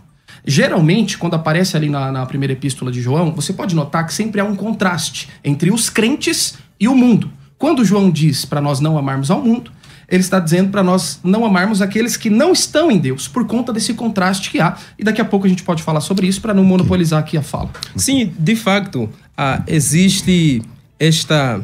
[0.46, 4.42] Geralmente, quando aparece ali na, na primeira epístola de João, você pode notar que sempre
[4.42, 7.32] há um contraste entre os crentes e o mundo.
[7.58, 9.72] Quando João diz para nós não amarmos ao mundo,
[10.10, 13.72] ele está dizendo para nós não amarmos aqueles que não estão em Deus, por conta
[13.72, 14.76] desse contraste que há.
[15.00, 17.42] E daqui a pouco a gente pode falar sobre isso para não monopolizar aqui a
[17.42, 17.70] fala.
[17.96, 20.62] Sim, de facto, ah, existe
[21.00, 21.62] esta,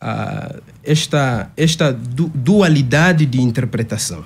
[0.00, 4.24] ah, esta, esta du- dualidade de interpretação.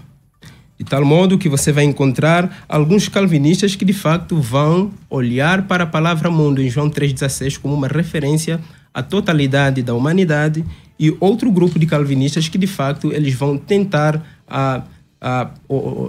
[0.79, 5.85] De tal modo que você vai encontrar alguns calvinistas que de facto vão olhar para
[5.85, 8.61] a palavra mundo em João 3,16 como uma referência
[8.93, 10.65] à totalidade da humanidade
[10.99, 14.83] e outro grupo de calvinistas que de facto eles vão tentar a,
[15.21, 15.51] a,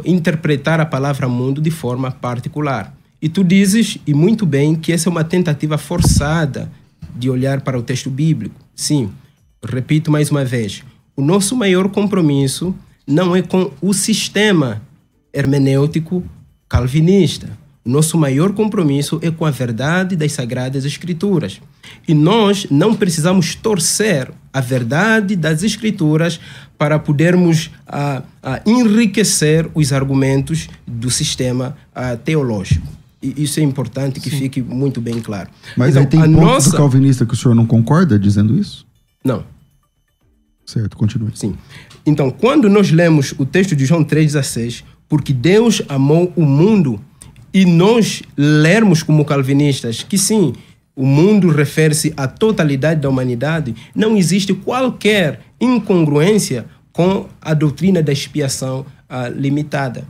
[0.05, 2.93] interpretar a palavra mundo de forma particular.
[3.21, 6.69] E tu dizes, e muito bem, que essa é uma tentativa forçada
[7.17, 8.55] de olhar para o texto bíblico.
[8.75, 9.09] Sim,
[9.63, 10.83] repito mais uma vez,
[11.15, 12.75] o nosso maior compromisso
[13.07, 14.81] não é com o sistema
[15.33, 16.23] hermenêutico
[16.67, 17.49] calvinista.
[17.85, 21.61] O nosso maior compromisso é com a verdade das Sagradas Escrituras.
[22.05, 26.37] E nós não precisamos torcer a verdade das Escrituras
[26.77, 32.96] para podermos ah, ah, enriquecer os argumentos do sistema ah, teológico.
[33.21, 34.37] E isso é importante que Sim.
[34.37, 35.49] fique muito bem claro.
[35.75, 36.71] Mas então, aí tem ponto nossa...
[36.71, 38.85] do calvinista que o senhor não concorda dizendo isso?
[39.23, 39.43] Não.
[40.65, 41.31] Certo, continue.
[41.33, 41.55] Sim.
[42.05, 46.99] Então, quando nós lemos o texto de João 3,16, porque Deus amou o mundo,
[47.53, 50.53] e nós lermos como calvinistas que sim,
[50.95, 58.11] o mundo refere-se à totalidade da humanidade, não existe qualquer incongruência com a doutrina da
[58.11, 60.05] expiação uh, limitada.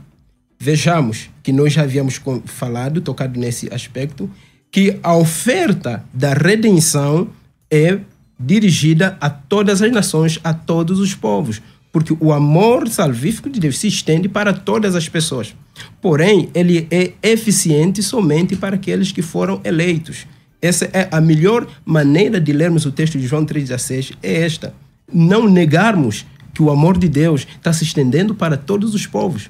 [0.58, 4.28] Vejamos que nós já havíamos falado, tocado nesse aspecto,
[4.70, 7.28] que a oferta da redenção
[7.70, 7.98] é
[8.38, 13.78] dirigida a todas as nações, a todos os povos, porque o amor salvífico de Deus
[13.78, 15.54] se estende para todas as pessoas.
[16.00, 20.26] Porém, ele é eficiente somente para aqueles que foram eleitos.
[20.60, 24.74] Essa é a melhor maneira de lermos o texto de João 3,16, é esta.
[25.12, 29.48] Não negarmos que o amor de Deus está se estendendo para todos os povos.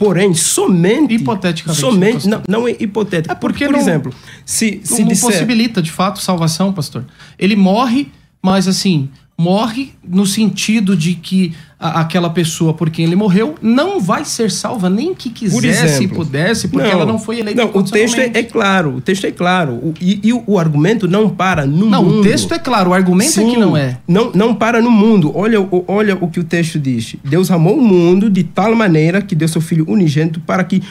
[0.00, 1.12] Porém, somente.
[1.12, 1.78] Hipoteticamente.
[1.78, 3.30] Somente, não, não é hipotético.
[3.30, 4.14] É porque, por não, exemplo,
[4.46, 5.30] se, se não, disser...
[5.30, 7.04] possibilita de fato salvação, pastor.
[7.38, 8.08] Ele morre,
[8.42, 13.98] mas assim, morre no sentido de que a, aquela pessoa por quem ele morreu não
[13.98, 17.64] vai ser salva nem que quisesse e pudesse, porque não, ela não foi eleita.
[17.64, 19.72] Não, o texto é, é, claro, o texto é claro.
[19.72, 22.14] O, e, e o, o, argumento não para no não, mundo.
[22.14, 23.98] Não, o texto é claro, o argumento Sim, é que não é.
[24.06, 25.32] Não, não para no mundo.
[25.34, 27.16] Olha, olha o que o texto diz.
[27.24, 30.82] Deus amou o mundo de tal maneira que deu seu Filho unigênito para que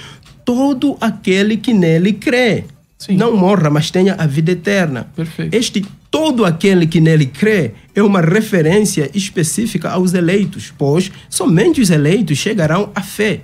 [0.44, 2.64] todo aquele que nele crê
[3.00, 3.16] Sim.
[3.16, 5.08] não morra, mas tenha a vida eterna.
[5.16, 5.56] Perfeito.
[5.56, 11.90] Este todo aquele que nele crê é uma referência específica aos eleitos, pois somente os
[11.90, 13.40] eleitos chegarão à fé.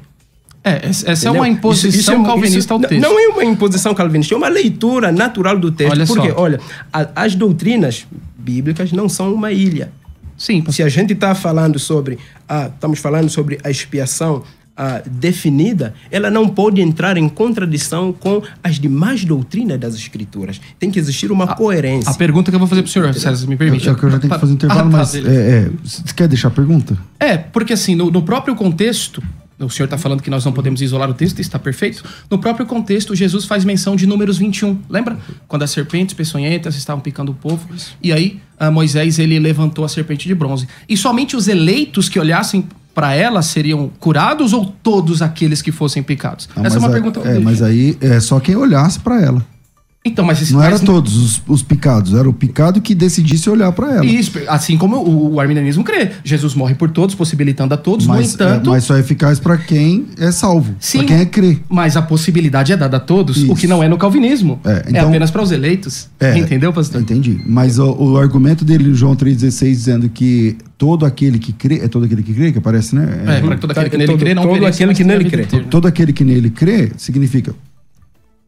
[0.61, 1.35] É, essa Entendeu?
[1.35, 2.99] é uma imposição isso, isso é, calvinista isso, ao texto.
[3.01, 5.91] Não é uma imposição calvinista, é uma leitura natural do texto.
[5.91, 6.39] Olha porque, só.
[6.39, 6.59] olha,
[6.91, 8.05] a, as doutrinas
[8.37, 9.91] bíblicas não são uma ilha.
[10.37, 10.65] Sim.
[10.69, 12.17] Se a gente está falando sobre,
[12.49, 14.43] ah, estamos falando sobre a expiação,
[15.09, 20.59] definida, ela não pode entrar em contradição com as demais doutrinas das Escrituras.
[20.77, 22.11] Tem que existir uma a, coerência.
[22.11, 23.87] A pergunta que eu vou fazer para o senhor, César, me permite.
[23.87, 26.03] É, é que eu já tenho que fazer um intervalo, ah, mas é, é, você
[26.13, 26.97] quer deixar a pergunta?
[27.19, 29.23] É, porque assim, no, no próprio contexto,
[29.57, 32.03] o senhor está falando que nós não podemos isolar o texto, está perfeito.
[32.29, 34.77] No próprio contexto, Jesus faz menção de Números 21.
[34.89, 35.17] Lembra?
[35.47, 37.65] Quando as serpentes peçonhentas estavam picando o povo.
[38.03, 38.41] E aí,
[38.73, 40.67] Moisés ele levantou a serpente de bronze.
[40.89, 46.01] E somente os eleitos que olhassem para ela seriam curados ou todos aqueles que fossem
[46.01, 46.47] picados?
[46.55, 48.99] Não, Essa é uma a, pergunta que eu é, Mas aí é só quem olhasse
[49.01, 49.45] para ela.
[50.07, 50.67] Então, mas esse, não mas...
[50.69, 54.05] era todos os, os, picados, era o picado que decidisse olhar para ela.
[54.05, 56.11] Isso, assim como o, o, arminianismo crê.
[56.23, 58.69] Jesus morre por todos, possibilitando a todos, mas, no entanto.
[58.69, 61.57] É, mas só é eficaz para quem é salvo, para quem é crê.
[61.67, 63.51] Mas a possibilidade é dada a todos, Isso.
[63.51, 64.59] o que não é no calvinismo.
[64.63, 66.07] É, é então, é apenas para os eleitos.
[66.19, 67.01] É, Entendeu, pastor?
[67.01, 67.41] Entendi.
[67.43, 72.05] Mas o, o argumento dele, João 3,16, dizendo que todo aquele que crê, é todo
[72.05, 73.23] aquele que crê, que aparece, né?
[73.25, 75.45] É, para todo aquele que nele crê, não Todo aquele que nele crê.
[75.69, 77.55] Todo aquele que nele crê significa.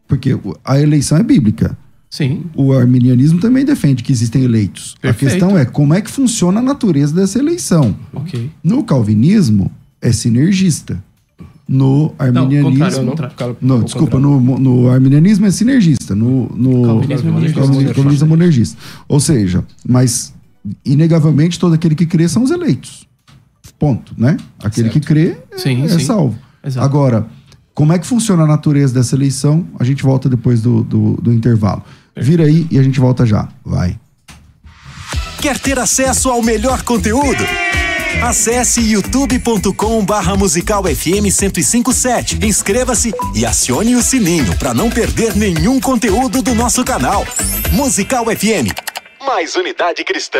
[0.08, 1.78] Porque a eleição é bíblica.
[2.10, 2.46] Sim.
[2.56, 4.96] O arminianismo também defende que existem eleitos.
[5.02, 5.30] Perfeito.
[5.30, 7.96] A questão é como é que funciona a natureza dessa eleição.
[8.14, 8.50] Okay.
[8.64, 9.70] No calvinismo,
[10.02, 11.04] é sinergista.
[11.68, 13.02] No arminianismo.
[13.02, 16.16] Não, contrário, não, não desculpa, no, no, arminianismo é sinergista.
[16.16, 18.78] No, no calvinismo, é calvinismo é monergista.
[19.06, 20.34] Ou seja, mas
[20.86, 23.06] inegavelmente todo aquele que crê são os eleitos.
[23.78, 24.38] Ponto, né?
[24.60, 24.94] Aquele certo.
[24.94, 26.00] que crê sim, é, sim.
[26.00, 26.40] salvo.
[26.64, 26.86] Exato.
[26.86, 27.28] Agora,
[27.78, 29.68] como é que funciona a natureza dessa eleição?
[29.80, 31.86] A gente volta depois do, do, do intervalo.
[32.16, 33.50] Vira aí e a gente volta já.
[33.64, 34.00] Vai.
[35.40, 37.44] Quer ter acesso ao melhor conteúdo?
[38.24, 42.44] Acesse youtube.com barra musical FM 1057.
[42.44, 47.28] Inscreva-se e acione o sininho para não perder nenhum conteúdo do nosso canal.
[47.72, 48.74] Musical FM.
[49.24, 50.40] Mais unidade cristã.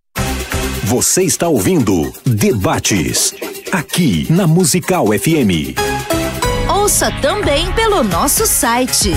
[0.91, 3.33] Você está ouvindo Debates,
[3.71, 5.73] aqui na Musical FM.
[6.69, 9.11] Ouça também pelo nosso site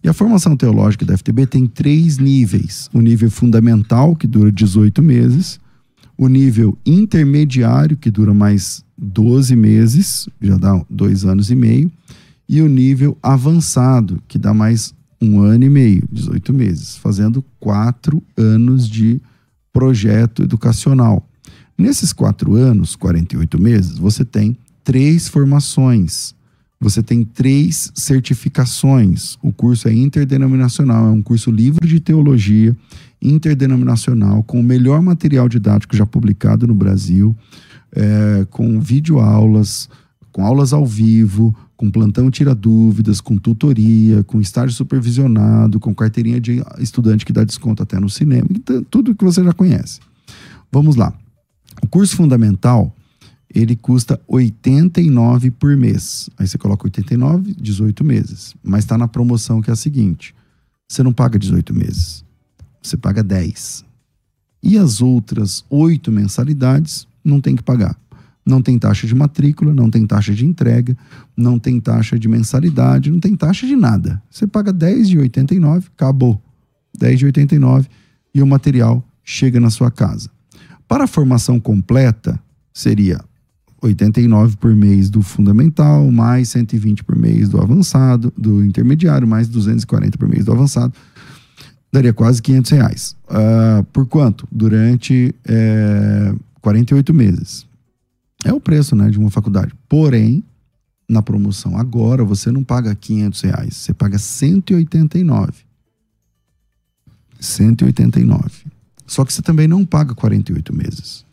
[0.03, 5.03] E a formação teológica da FTB tem três níveis: o nível fundamental, que dura 18
[5.03, 5.61] meses,
[6.16, 11.92] o nível intermediário, que dura mais 12 meses, já dá dois anos e meio,
[12.49, 18.23] e o nível avançado, que dá mais um ano e meio, 18 meses, fazendo quatro
[18.37, 19.21] anos de
[19.73, 21.29] projeto educacional.
[21.77, 26.35] Nesses quatro anos, 48 meses, você tem três formações,
[26.79, 29.37] você tem três certificações.
[29.43, 32.77] O curso é interdenominacional, é um curso livre de teologia
[33.21, 37.35] interdenominacional, com o melhor material didático já publicado no Brasil,
[37.91, 39.89] é, com videoaulas,
[40.31, 46.41] com aulas ao vivo, com plantão tira dúvidas, com tutoria, com estágio supervisionado, com carteirinha
[46.41, 50.01] de estudante que dá desconto até no cinema, então, tudo que você já conhece.
[50.70, 51.12] Vamos lá.
[51.83, 52.95] O curso fundamental,
[53.53, 56.31] ele custa 89 por mês.
[56.39, 58.55] Aí você coloca 89, 18 meses.
[58.62, 60.35] Mas está na promoção que é a seguinte:
[60.89, 62.25] você não paga 18 meses
[62.87, 63.85] você paga 10.
[64.62, 67.99] E as outras oito mensalidades não tem que pagar.
[68.45, 70.97] Não tem taxa de matrícula, não tem taxa de entrega,
[71.36, 74.22] não tem taxa de mensalidade, não tem taxa de nada.
[74.30, 76.40] Você paga 10 de 89, acabou.
[76.99, 77.88] 10 de 89
[78.34, 80.30] e o material chega na sua casa.
[80.86, 82.38] Para a formação completa,
[82.72, 83.20] seria
[83.80, 90.18] 89 por mês do fundamental, mais 120 por mês do avançado, do intermediário, mais 240
[90.18, 90.92] por mês do avançado
[91.95, 93.16] daria quase 500 reais.
[93.28, 94.49] Uh, por quanto?
[94.51, 97.66] Durante é, 48 meses.
[98.45, 99.72] É o preço né, de uma faculdade.
[99.88, 100.45] Porém,
[101.09, 105.53] na promoção agora, você não paga 500 reais, você paga 189.
[107.40, 108.51] 189.
[109.07, 111.24] Só que você também não paga 48 meses.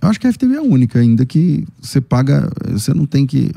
[0.00, 3.26] Eu acho que a FTV é a única ainda que você paga, você não tem
[3.26, 3.50] que.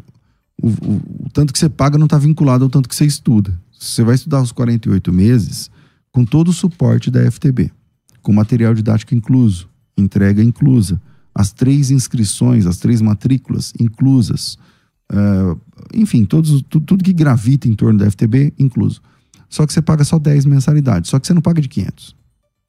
[0.61, 3.53] O, o, o tanto que você paga não está vinculado ao tanto que você estuda.
[3.77, 5.69] Você vai estudar os 48 meses,
[6.11, 7.71] com todo o suporte da FTB,
[8.21, 11.01] com material didático incluso, entrega inclusa,
[11.33, 14.57] as três inscrições, as três matrículas inclusas,
[15.11, 15.59] uh,
[15.93, 19.01] enfim, todos, tudo, tudo que gravita em torno da FTB incluso.
[19.49, 22.15] Só que você paga só 10 mensalidades, só que você não paga de 500.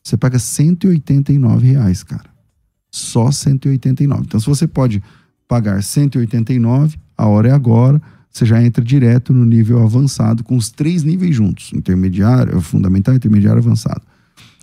[0.02, 2.28] Você paga 189 reais, cara.
[2.90, 4.22] Só 189.
[4.22, 5.02] Então, se você pode
[5.46, 8.02] pagar 189, a hora é agora
[8.32, 13.60] você já entra direto no nível avançado, com os três níveis juntos: intermediário, fundamental, intermediário
[13.60, 14.00] avançado.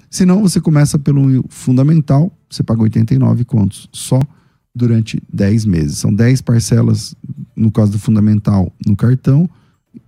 [0.10, 4.20] Se não, você começa pelo fundamental, você paga 89 contos só
[4.74, 5.98] durante 10 meses.
[6.00, 7.16] São 10 parcelas,
[7.56, 9.50] no caso do fundamental, no cartão,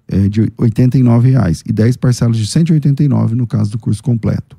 [0.07, 4.57] é, de 89 reais, e 10 parcelas de 189 no caso do curso completo.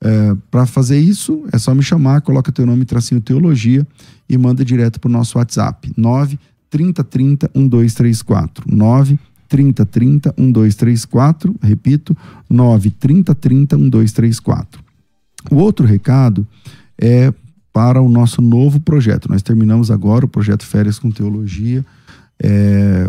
[0.00, 3.86] É, para fazer isso, é só me chamar, coloca teu nome, tracinho teologia
[4.28, 6.38] e manda direto para o nosso WhatsApp, 9
[6.70, 8.64] 3030 1234.
[8.68, 9.18] 9
[9.48, 11.54] 3030 1234.
[11.62, 12.16] Repito,
[12.48, 14.82] 9 3030 1234.
[15.50, 16.46] O outro recado
[17.00, 17.32] é
[17.72, 19.28] para o nosso novo projeto.
[19.28, 21.84] Nós terminamos agora o projeto Férias com Teologia.
[22.42, 23.08] É,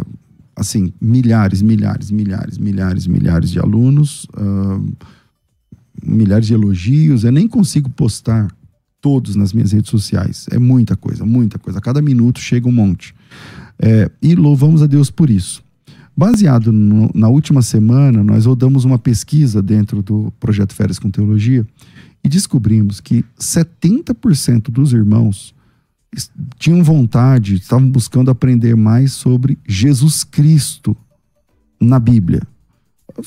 [0.56, 4.94] assim, milhares, milhares, milhares, milhares, milhares de alunos, uh,
[6.04, 7.24] milhares de elogios.
[7.24, 8.54] Eu nem consigo postar
[9.02, 10.46] todos nas minhas redes sociais.
[10.52, 11.80] É muita coisa, muita coisa.
[11.80, 13.16] A cada minuto chega um monte.
[13.82, 15.64] É, e louvamos a Deus por isso.
[16.20, 21.65] Baseado no, na última semana, nós rodamos uma pesquisa dentro do projeto Férias com Teologia
[22.22, 25.55] e descobrimos que 70% dos irmãos
[26.57, 30.93] tinham vontade, estavam buscando aprender mais sobre Jesus Cristo
[31.80, 32.41] na Bíblia.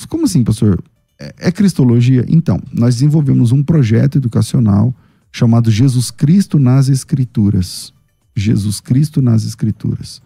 [0.07, 0.79] Como assim, pastor?
[1.19, 2.27] É, é cristologia?
[2.29, 4.95] Então, nós desenvolvemos um projeto educacional
[5.33, 7.91] chamado Jesus Cristo nas Escrituras.
[8.37, 10.21] Jesus Cristo nas Escrituras.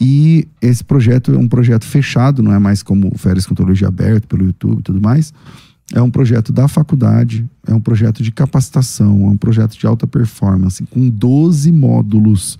[0.00, 4.44] E esse projeto é um projeto fechado, não é mais como Férias com aberto pelo
[4.44, 5.32] YouTube e tudo mais.
[5.92, 10.06] É um projeto da faculdade, é um projeto de capacitação, é um projeto de alta
[10.06, 12.58] performance, com 12 módulos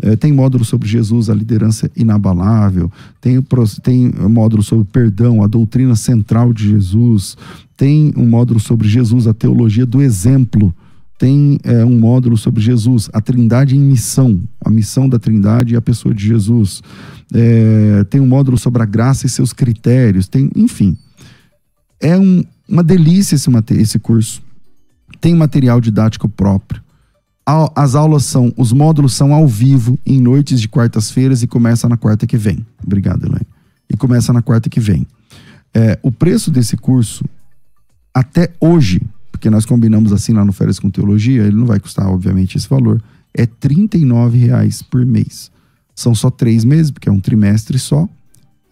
[0.00, 2.88] É, tem módulo sobre Jesus, a liderança inabalável.
[3.20, 3.42] Tem,
[3.82, 7.36] tem módulo sobre perdão, a doutrina central de Jesus.
[7.76, 10.72] Tem um módulo sobre Jesus, a teologia do exemplo
[11.18, 15.76] tem é, um módulo sobre Jesus, a Trindade em missão, a missão da Trindade e
[15.76, 16.80] a pessoa de Jesus.
[17.34, 20.28] É, tem um módulo sobre a graça e seus critérios.
[20.28, 20.96] Tem, enfim,
[22.00, 24.40] é um, uma delícia esse, esse curso.
[25.20, 26.80] Tem material didático próprio.
[27.74, 31.96] As aulas são, os módulos são ao vivo em noites de quartas-feiras e começa na
[31.96, 32.64] quarta que vem.
[32.84, 33.46] Obrigado, Elaine.
[33.90, 35.06] E começa na quarta que vem.
[35.74, 37.24] É, o preço desse curso
[38.14, 39.00] até hoje
[39.38, 42.68] porque nós combinamos assim lá no Férias com Teologia, ele não vai custar, obviamente, esse
[42.68, 43.00] valor,
[43.32, 45.48] é R$ reais por mês.
[45.94, 48.08] São só três meses, porque é um trimestre só,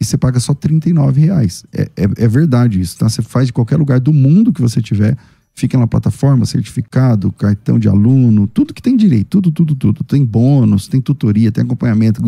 [0.00, 0.80] e você paga só R$
[1.14, 1.64] reais.
[1.72, 3.08] É, é, é, verdade isso, tá?
[3.08, 5.16] Você faz de qualquer lugar do mundo que você tiver,
[5.54, 10.02] fica na plataforma, certificado, cartão de aluno, tudo que tem direito, tudo, tudo, tudo.
[10.02, 12.20] Tem bônus, tem tutoria, tem acompanhamento,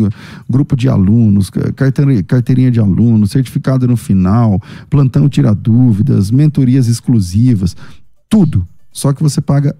[0.49, 1.51] grupo de alunos,
[2.25, 7.75] carteirinha de aluno, certificado no final, plantão tira dúvidas, mentorias exclusivas
[8.29, 8.65] tudo.
[8.91, 9.75] Só que você paga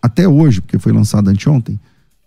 [0.00, 1.78] até hoje, porque foi lançado anteontem,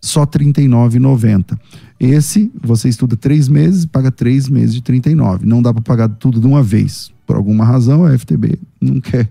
[0.01, 1.57] só R$ 39,90.
[1.99, 5.45] Esse, você estuda três meses, paga três meses de 39.
[5.45, 7.11] Não dá para pagar tudo de uma vez.
[7.25, 9.29] Por alguma razão, a FTB não quer.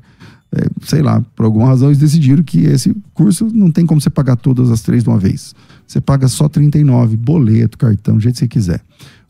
[0.53, 4.11] É, sei lá, por alguma razão eles decidiram que esse curso não tem como você
[4.11, 5.55] pagar todas as três de uma vez.
[5.87, 8.81] Você paga só 39, boleto, cartão, do jeito que você quiser.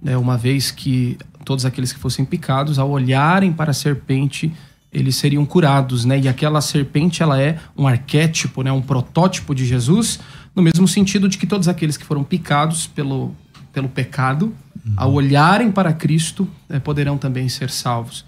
[0.03, 1.17] né, uma vez que
[1.47, 4.53] todos aqueles que fossem picados, ao olharem para a serpente,
[4.93, 6.19] eles seriam curados, né?
[6.19, 8.73] E aquela serpente, ela é um arquétipo, né?
[8.73, 10.19] Um protótipo de Jesus,
[10.55, 13.35] no mesmo sentido de que todos aqueles que foram picados pelo,
[13.73, 14.95] pelo pecado, uhum.
[14.97, 18.25] ao olharem para Cristo, é, poderão também ser salvos.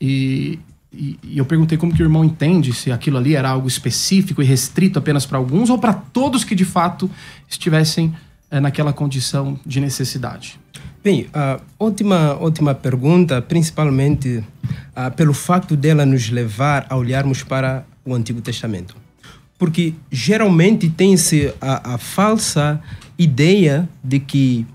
[0.00, 0.60] E,
[0.92, 4.40] e, e, eu perguntei como que o irmão entende se aquilo ali era algo específico
[4.40, 7.10] e restrito apenas para alguns ou para todos que de fato
[7.48, 8.14] estivessem
[8.50, 10.58] é, naquela condição de necessidade.
[11.02, 14.44] Bem, uh, ótima, ótima pergunta, principalmente
[14.98, 18.96] uh, pelo facto dela nos levar a olharmos para o Antigo Testamento.
[19.56, 22.80] Porque geralmente tem-se a, a falsa
[23.18, 24.66] ideia de que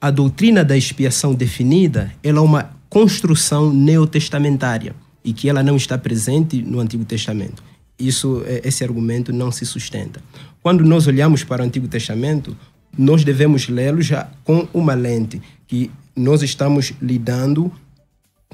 [0.00, 4.94] a doutrina da expiação definida ela é uma construção neotestamentária
[5.24, 7.62] e que ela não está presente no Antigo Testamento.
[7.98, 10.20] Isso, é, esse argumento não se sustenta.
[10.62, 12.56] Quando nós olhamos para o Antigo Testamento,
[12.96, 17.72] nós devemos lê-lo já com uma lente, que nós estamos lidando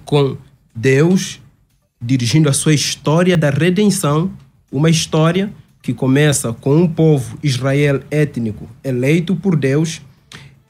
[0.04, 0.36] com
[0.74, 1.40] Deus
[2.00, 4.32] dirigindo a sua história da redenção,
[4.72, 5.52] uma história
[5.82, 10.00] que começa com um povo Israel étnico eleito por Deus,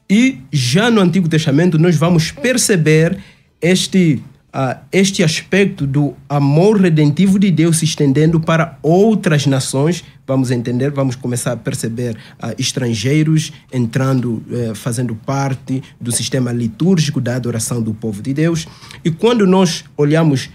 [0.09, 3.17] e já no Antigo Testamento nós vamos perceber
[3.61, 4.21] este
[4.53, 10.91] uh, este aspecto do amor redentivo de Deus se estendendo para outras nações, vamos entender,
[10.91, 17.81] vamos começar a perceber uh, estrangeiros entrando, uh, fazendo parte do sistema litúrgico da adoração
[17.81, 18.67] do povo de Deus.
[19.03, 20.49] E quando nós olhamos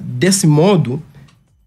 [0.00, 1.02] desse modo,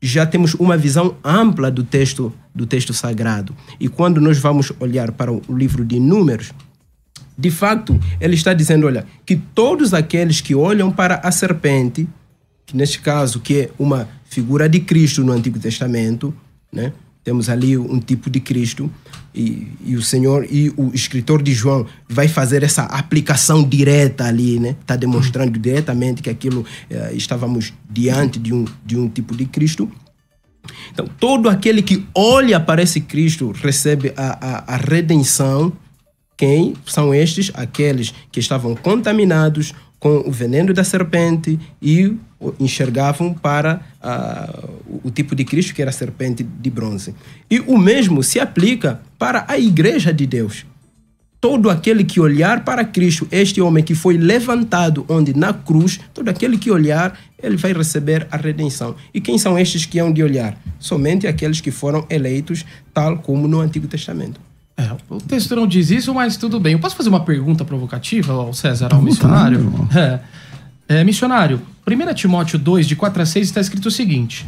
[0.01, 3.55] já temos uma visão ampla do texto do texto sagrado.
[3.79, 6.51] E quando nós vamos olhar para o livro de Números,
[7.37, 12.07] de fato, ele está dizendo, olha, que todos aqueles que olham para a serpente,
[12.65, 16.33] que neste caso que é uma figura de Cristo no Antigo Testamento,
[16.71, 16.93] né?
[17.23, 18.91] Temos ali um tipo de Cristo.
[19.33, 24.59] e, e, o Senhor e o escritor de João vai fazer essa aplicação direta ali,
[24.59, 24.75] né?
[24.81, 29.89] Está demonstrando diretamente que aquilo eh, estávamos diante de um, de um tipo de Cristo.
[30.91, 35.73] Então, todo aquele que olha para esse Cristo recebe a, a, a redenção.
[36.35, 37.51] Quem são estes?
[37.53, 39.73] Aqueles que estavam contaminados
[40.03, 42.13] com o veneno da serpente e
[42.59, 47.15] enxergavam para uh, o tipo de Cristo que era a serpente de bronze.
[47.49, 50.65] E o mesmo se aplica para a igreja de Deus.
[51.39, 56.27] Todo aquele que olhar para Cristo, este homem que foi levantado onde na cruz, todo
[56.27, 58.97] aquele que olhar, ele vai receber a redenção.
[59.13, 60.57] E quem são estes que hão de olhar?
[60.79, 64.39] Somente aqueles que foram eleitos, tal como no Antigo Testamento.
[64.75, 66.73] É, o texto não diz isso, mas tudo bem.
[66.73, 69.87] Eu posso fazer uma pergunta provocativa ao César, ao missionário?
[69.95, 70.19] É.
[70.99, 74.45] é, missionário, 1 Timóteo 2, de 4 a 6, está escrito o seguinte: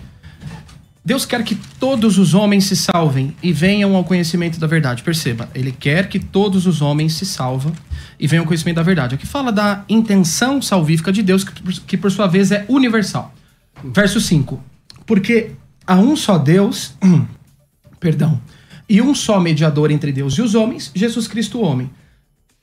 [1.06, 5.04] Deus quer que todos os homens se salvem e venham ao conhecimento da verdade.
[5.04, 7.72] Perceba, ele quer que todos os homens se salvam
[8.20, 9.14] e venham ao conhecimento da verdade.
[9.14, 13.32] Aqui fala da intenção salvífica de Deus, que, que por sua vez é universal.
[13.84, 14.60] Verso 5.
[15.06, 15.52] Porque
[15.86, 16.96] há um só Deus,
[18.00, 18.42] perdão,
[18.88, 21.90] e um só mediador entre Deus e os homens, Jesus Cristo, homem.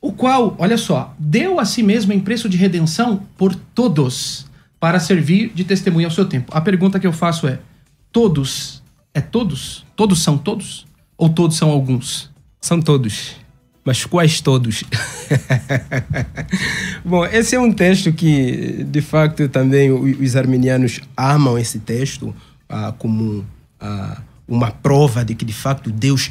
[0.00, 4.46] O qual, olha só, deu a si mesmo em preço de redenção por todos,
[4.80, 6.50] para servir de testemunha ao seu tempo.
[6.54, 7.60] A pergunta que eu faço é:
[8.10, 8.82] todos
[9.14, 9.84] é todos?
[9.94, 10.86] Todos são todos?
[11.16, 12.30] Ou todos são alguns?
[12.60, 13.36] São todos.
[13.84, 14.84] Mas quais todos?
[17.04, 22.34] Bom, esse é um texto que, de facto, também os arminianos amam esse texto
[22.68, 23.44] ah, como
[23.80, 26.30] ah, uma prova de que de facto Deus,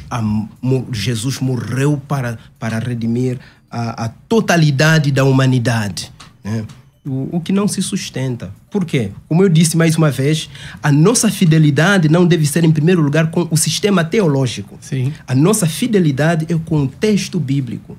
[0.92, 6.12] Jesus morreu para, para redimir a, a totalidade da humanidade.
[6.44, 6.64] Né?
[7.04, 8.54] O, o, que não se sustenta.
[8.70, 9.10] Por quê?
[9.28, 10.48] Como eu disse mais uma vez,
[10.80, 14.78] a nossa fidelidade não deve ser, em primeiro lugar, com o sistema teológico.
[14.80, 15.12] Sim.
[15.26, 17.98] A nossa fidelidade é com o texto bíblico.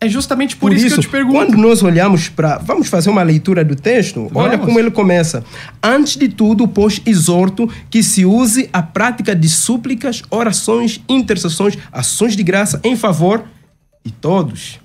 [0.00, 1.34] É justamente por, por isso, isso, que eu te pergunto.
[1.34, 2.58] Quando nós olhamos para.
[2.58, 4.28] Vamos fazer uma leitura do texto?
[4.32, 4.36] Vamos.
[4.36, 5.44] Olha como ele começa.
[5.82, 12.36] Antes de tudo, pois, exorto que se use a prática de súplicas, orações, intercessões, ações
[12.36, 13.44] de graça em favor
[14.04, 14.78] de todos.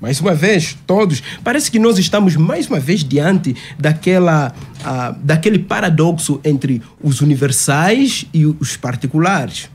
[0.00, 1.22] Mais uma vez, todos.
[1.44, 8.24] Parece que nós estamos mais uma vez diante daquela, uh, daquele paradoxo entre os universais
[8.32, 9.68] e os particulares.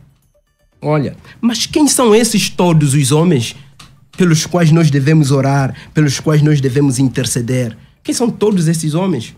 [0.81, 3.55] Olha, mas quem são esses todos os homens
[4.17, 7.75] pelos quais nós devemos orar, pelos quais nós devemos interceder.
[8.03, 9.35] Quem são todos esses homens?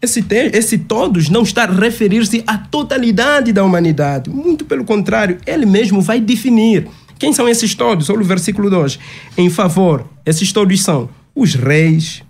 [0.00, 4.30] Esse, esse todos não está a referir-se à totalidade da humanidade.
[4.30, 6.86] Muito pelo contrário, ele mesmo vai definir.
[7.18, 8.08] Quem são esses todos?
[8.08, 8.98] Olha o versículo 2.
[9.36, 12.22] Em favor, esses todos são os reis,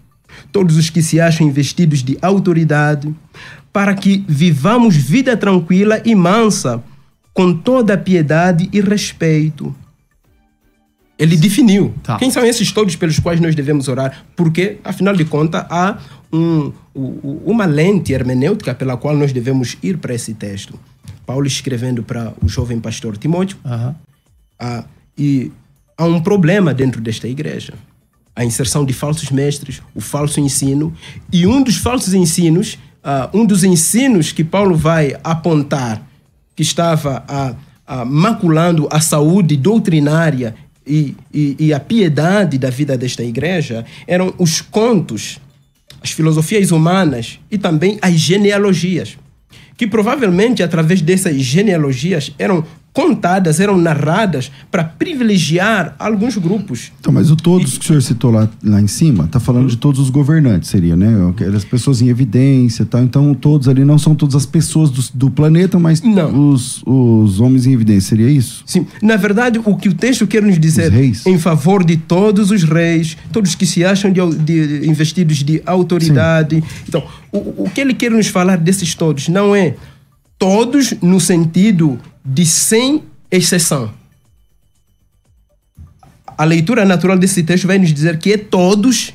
[0.50, 3.14] todos os que se acham investidos de autoridade,
[3.70, 6.82] para que vivamos vida tranquila e mansa,
[7.34, 9.74] com toda piedade e respeito
[11.18, 12.16] ele definiu tá.
[12.16, 15.98] quem são esses todos pelos quais nós devemos orar, porque, afinal de contas, há
[16.32, 20.78] um, uma lente hermenêutica pela qual nós devemos ir para esse texto.
[21.26, 23.94] Paulo escrevendo para o jovem pastor Timóteo, uhum.
[24.60, 24.84] ah,
[25.16, 25.50] e
[25.96, 27.74] há um problema dentro desta igreja.
[28.34, 30.94] A inserção de falsos mestres, o falso ensino,
[31.32, 36.00] e um dos falsos ensinos, ah, um dos ensinos que Paulo vai apontar,
[36.54, 37.56] que estava ah
[38.06, 40.54] maculando a saúde doutrinária
[40.88, 45.38] e, e, e a piedade da vida desta igreja eram os contos,
[46.02, 49.18] as filosofias humanas e também as genealogias,
[49.76, 52.64] que provavelmente através dessas genealogias eram
[52.98, 56.90] contadas, eram narradas para privilegiar alguns grupos.
[56.98, 59.68] Então, mas o todos e, que o senhor citou lá, lá em cima, está falando
[59.68, 61.32] de todos os governantes, seria, né?
[61.54, 63.00] As pessoas em evidência tal.
[63.00, 66.50] Então, todos ali não são todas as pessoas do, do planeta, mas não.
[66.50, 68.64] Os, os homens em evidência, seria isso?
[68.66, 68.84] Sim.
[69.00, 70.92] Na verdade, o que o texto quer nos dizer
[71.24, 76.56] em favor de todos os reis, todos que se acham de, de investidos de autoridade.
[76.56, 76.62] Sim.
[76.88, 79.76] Então, o, o que ele quer nos falar desses todos não é
[80.38, 83.90] todos no sentido de sem exceção.
[86.36, 89.12] A leitura natural desse texto vai nos dizer que é todos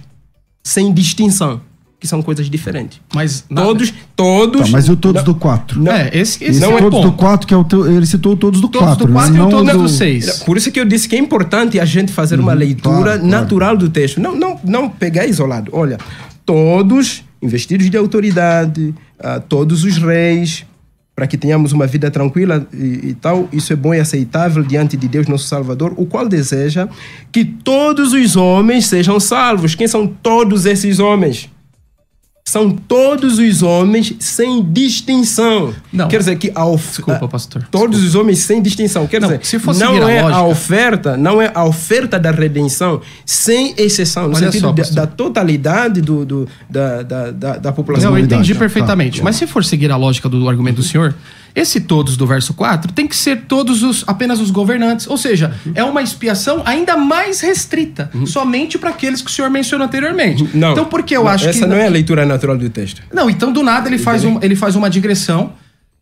[0.61, 1.61] sem distinção,
[1.97, 2.99] que são coisas diferentes.
[3.13, 4.61] Mas todos, todos.
[4.63, 5.89] Tá, mas e o todos do 4?
[5.89, 8.59] É, esse, esse não é, todos do 4 que é o teu, ele citou todos
[8.59, 8.97] do 4.
[8.97, 9.39] Todos do 4 né?
[9.39, 10.39] e o todos do 6.
[10.39, 13.25] Por isso que eu disse que é importante a gente fazer uma uhum, leitura claro,
[13.25, 13.77] natural claro.
[13.77, 15.71] do texto, não não não pegar isolado.
[15.73, 15.97] Olha,
[16.45, 20.65] todos investidos de autoridade, uh, todos os reis,
[21.15, 23.47] para que tenhamos uma vida tranquila e, e, tal.
[23.51, 26.87] Isso é bom e aceitável diante de Deus, nosso Salvador, o qual deseja
[27.31, 29.75] que todos os homens sejam salvos.
[29.75, 31.49] Quem são todos esses homens?
[32.45, 35.73] São todos os homens sem distinção.
[35.91, 36.07] Não.
[36.07, 36.85] Quer dizer que a of...
[36.87, 37.65] Desculpa, pastor.
[37.71, 39.07] Todos os homens sem distinção.
[39.07, 41.63] Quer Não, dizer, se for não seguir a é a lógica- oferta, não é a
[41.65, 47.01] oferta da redenção sem exceção, no Olha sentido só, da- da totalidade do, do- da,
[47.01, 48.11] da, da, da população.
[48.11, 49.17] Não, eu entendi tá, perfeitamente.
[49.19, 49.23] tá.
[49.23, 51.15] Mas se for seguir a lógica do argumento do senhor,
[51.55, 55.07] esse todos do verso 4 tem que ser todos os apenas os governantes.
[55.07, 59.85] Ou seja, é uma expiação ainda mais restrita, somente para aqueles que o senhor mencionou
[59.85, 60.49] anteriormente.
[60.53, 60.71] Não.
[60.71, 61.65] Então, por que eu acho Essa que.
[61.65, 63.01] não é a leitura natural do texto.
[63.13, 65.53] Não, então do nada ele faz, um, ele faz uma digressão.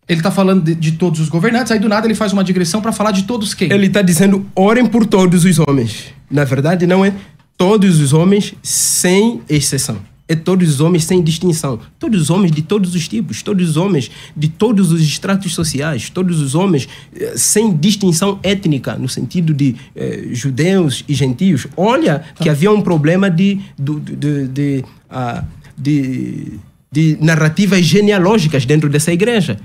[0.08, 2.82] Ele tá falando de, de todos os governantes, aí do nada ele faz uma digressão
[2.82, 3.72] para falar de todos quem?
[3.72, 6.08] Ele está dizendo: orem por todos os homens.
[6.30, 7.14] Na verdade, não é
[7.58, 10.11] todos os homens sem exceção.
[10.28, 11.80] É todos os homens sem distinção.
[12.00, 16.10] Todos os homens de todos os tipos, todos os homens de todos os estratos sociais,
[16.10, 21.68] todos os homens eh, sem distinção étnica, no sentido de eh, judeus e gentios.
[21.76, 25.44] Olha que havia um problema de, de, de, de, ah,
[25.78, 26.60] de,
[26.92, 29.60] de narrativas genealógicas dentro dessa igreja.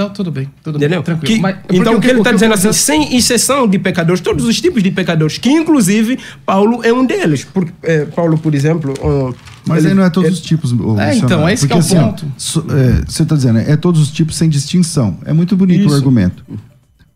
[0.00, 0.98] Não, tudo bem, tudo Entendeu?
[1.00, 1.34] bem, tranquilo.
[1.34, 4.46] Que- Mas- porque então, o que ele está dizendo assim, sem exceção de pecadores, todos
[4.46, 7.44] os tipos de pecadores, que inclusive Paulo é um deles.
[7.44, 8.94] Porque, eh, Paulo, por exemplo.
[9.02, 9.32] um,
[9.66, 10.72] Mas ele- aí não é todos ele- os tipos.
[10.98, 12.32] É, então, esse que é o Porque, assim, ponto.
[12.38, 15.18] so- é, você está dizendo, é todos os tipos sem distinção.
[15.26, 15.90] É muito bonito Isso.
[15.90, 16.42] o argumento.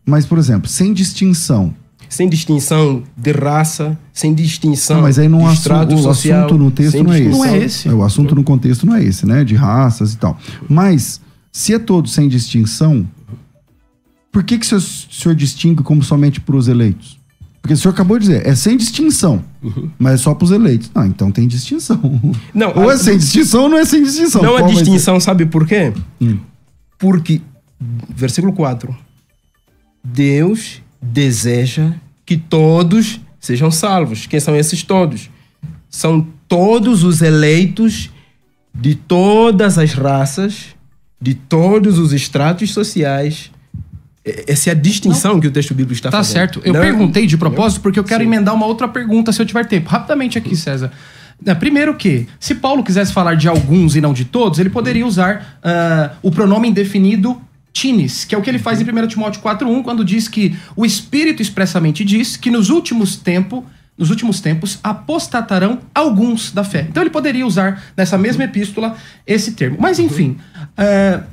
[0.05, 1.73] Mas, por exemplo, sem distinção.
[2.07, 6.45] Sem distinção de raça, sem distinção Não, mas aí não de assu- extrato o social.
[6.45, 7.29] assunto no texto não é esse.
[7.29, 7.87] Não é esse.
[7.89, 9.43] É, o assunto no contexto não é esse, né?
[9.43, 10.37] De raças e tal.
[10.69, 11.19] Mas,
[11.57, 13.07] se é todo sem distinção,
[14.29, 17.17] por que, que o senhor, o senhor distingue como somente para os eleitos?
[17.61, 19.41] Porque o senhor acabou de dizer, é sem distinção,
[19.97, 20.91] mas é só para os eleitos.
[20.93, 21.97] Não, então tem distinção.
[22.53, 24.41] Não, ou é a- sem distinção ou não é sem distinção.
[24.43, 24.75] Não há Qual ser?
[24.83, 25.93] distinção, sabe por quê?
[26.21, 26.39] Hum.
[26.99, 27.39] Porque,
[28.13, 28.93] versículo 4,
[30.03, 31.93] Deus deseja
[32.25, 34.27] que todos sejam salvos.
[34.27, 35.29] Quem são esses todos?
[35.89, 38.09] São todos os eleitos
[38.73, 40.74] de todas as raças,
[41.25, 43.49] de todos os estratos sociais.
[44.23, 46.33] E- Essa é a distinção que o texto bíblico está Tá fazendo.
[46.33, 46.61] certo.
[46.63, 49.65] Eu Não- perguntei de propósito porque eu quero emendar uma outra pergunta se eu tiver
[49.65, 49.89] tempo.
[49.89, 50.91] Rapidamente aqui, César.
[51.43, 55.05] É, Primeiro que, se Paulo quisesse falar de alguns e não de todos, ele poderia
[55.05, 57.41] usar ah, o pronome indefinido
[57.73, 60.85] tinis, que é o que ele faz em 1 Timóteo 4.1, quando diz que o
[60.85, 63.63] Espírito expressamente diz que nos últimos tempos,
[63.97, 66.85] nos últimos tempos, apostatarão alguns da fé.
[66.89, 69.77] Então ele poderia usar nessa mesma epístola esse termo.
[69.79, 70.37] Mas enfim,
[70.77, 71.23] ah,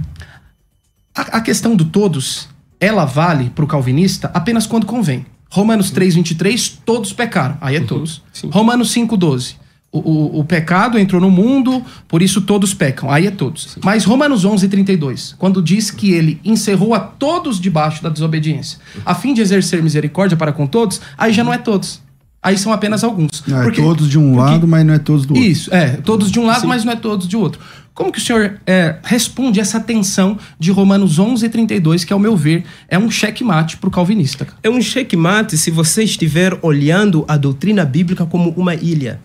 [1.14, 2.48] a, a questão do todos,
[2.78, 5.26] ela vale para o calvinista apenas quando convém.
[5.50, 7.58] Romanos 3,23, todos pecaram.
[7.60, 8.22] Aí é todos.
[8.32, 8.48] sim.
[8.50, 9.56] Romanos 5,12.
[9.94, 13.10] O, o, o pecado entrou no mundo, por isso todos pecam.
[13.10, 13.76] Aí é todos.
[13.84, 19.34] Mas Romanos 11,32, quando diz que ele encerrou a todos debaixo da desobediência, a fim
[19.34, 22.01] de exercer misericórdia para com todos, aí já não é todos.
[22.42, 23.44] Aí são apenas alguns.
[23.46, 25.48] Não, é Porque- todos de um porque- lado, mas não é todos do outro.
[25.48, 27.60] isso, é, todos de um lado, mas não é todos de outro.
[27.94, 32.18] Como que o senhor é, responde essa tensão de Romanos 11 e 32, que ao
[32.18, 34.44] meu ver é um checkmate pro calvinista?
[34.46, 34.56] cara?
[34.62, 39.20] É um checkmate se você estiver olhando a doutrina bíblica como uma ilha.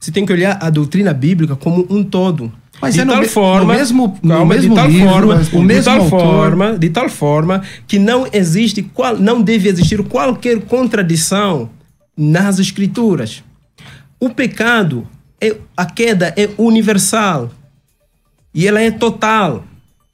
[0.00, 2.50] Você tem que olhar a doutrina bíblica como um todo.
[2.80, 5.34] Mas de é no tal forma, no mesmo- no calma, mesmo de tal livro, forma,
[5.34, 6.20] o de mesmo tal autor.
[6.20, 11.68] forma, de tal forma que não existe qual, não deve existir qualquer contradição
[12.18, 13.44] nas escrituras.
[14.18, 15.06] O pecado
[15.40, 17.50] é a queda é universal
[18.52, 19.64] e ela é total.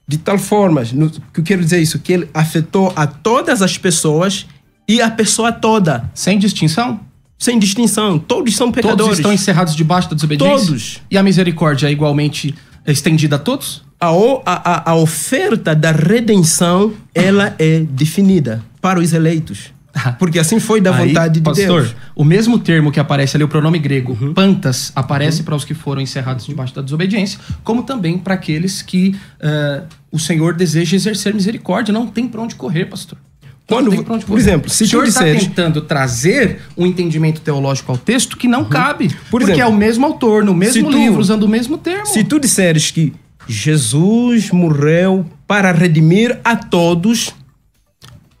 [0.07, 3.75] De tal forma, no, que eu quero dizer isso, que ele afetou a todas as
[3.75, 4.45] pessoas
[4.87, 6.99] e a pessoa toda, Sem distinção?
[7.37, 8.17] sem distinção.
[8.17, 9.03] Todos são pecadores.
[9.03, 10.67] Todos estão encerrados debaixo da desobediência?
[10.67, 11.01] Todos.
[11.11, 12.55] E a misericórdia é igualmente
[12.87, 13.83] estendida a todos?
[13.99, 14.09] A,
[14.45, 19.73] a, a oferta da redenção, ela é definida para os eleitos.
[20.19, 21.91] Porque assim foi da Aí, vontade de pastor, Deus.
[21.91, 21.95] Uhum.
[22.17, 26.01] o mesmo termo que aparece ali, o pronome grego, pantas, aparece para os que foram
[26.01, 31.93] encerrados debaixo da desobediência, como também para aqueles que eh, o Senhor deseja exercer misericórdia.
[31.93, 33.17] Não tem para onde correr, pastor.
[33.43, 34.41] Não Quando- tem pra onde por correr.
[34.41, 38.65] exemplo, se o senhor está disseres- tentando trazer um entendimento teológico ao texto que não
[38.65, 39.05] cabe.
[39.05, 39.09] Uhum.
[39.31, 42.05] Por porque exemplo, é o mesmo autor, no mesmo tu- livro, usando o mesmo termo.
[42.05, 43.11] Se tu disseres que
[43.47, 47.33] Jesus morreu para redimir a todos,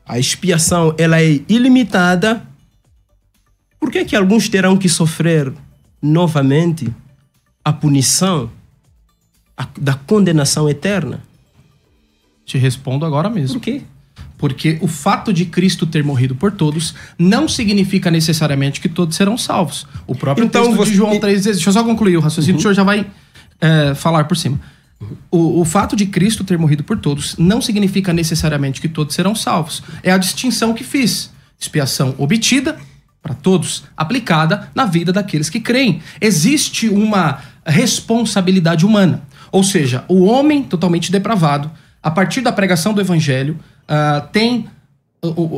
[0.07, 2.45] a expiação ela é ilimitada,
[3.79, 5.51] por que que alguns terão que sofrer
[6.01, 6.87] novamente
[7.63, 8.49] a punição
[9.57, 11.21] a- da condenação eterna?
[12.45, 13.59] Te respondo agora mesmo.
[13.59, 13.81] Por quê?
[14.37, 19.37] Porque o fato de Cristo ter morrido por todos não significa necessariamente que todos serão
[19.37, 19.87] salvos.
[20.05, 21.55] O próprio Então texto você- de João 3 diz.
[21.55, 23.07] Deixa eu só concluir o raciocínio, o senhor já vai
[23.61, 24.59] é, falar por cima.
[25.29, 29.35] O, o fato de Cristo ter morrido por todos não significa necessariamente que todos serão
[29.35, 29.83] salvos.
[30.01, 31.31] É a distinção que fiz.
[31.59, 32.77] Expiação obtida
[33.21, 36.01] para todos, aplicada na vida daqueles que creem.
[36.21, 39.23] Existe uma responsabilidade humana.
[39.51, 41.71] Ou seja, o homem totalmente depravado,
[42.03, 44.67] a partir da pregação do evangelho, uh, tem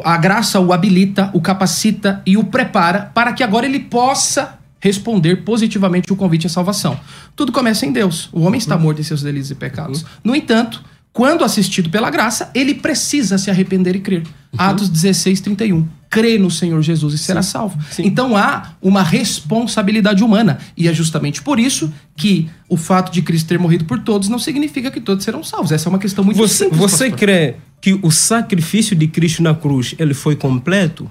[0.06, 4.58] a graça o habilita, o capacita e o prepara para que agora ele possa
[4.88, 6.98] responder positivamente o convite à salvação.
[7.36, 8.30] Tudo começa em Deus.
[8.32, 8.84] O homem está uhum.
[8.84, 10.02] morto em seus delitos e pecados.
[10.02, 10.08] Uhum.
[10.24, 10.82] No entanto,
[11.12, 14.22] quando assistido pela graça, ele precisa se arrepender e crer.
[14.22, 14.60] Uhum.
[14.60, 15.86] Atos 16, 31.
[16.10, 17.52] Crê no Senhor Jesus e será Sim.
[17.52, 17.78] salvo.
[17.92, 18.04] Sim.
[18.06, 20.58] Então há uma responsabilidade humana.
[20.78, 24.40] E é justamente por isso que o fato de Cristo ter morrido por todos não
[24.40, 25.74] significa que todos serão salvos.
[25.74, 26.80] Essa é uma questão muito você, simples.
[26.80, 27.20] Você pastor.
[27.20, 31.10] crê que o sacrifício de Cristo na cruz ele foi completo?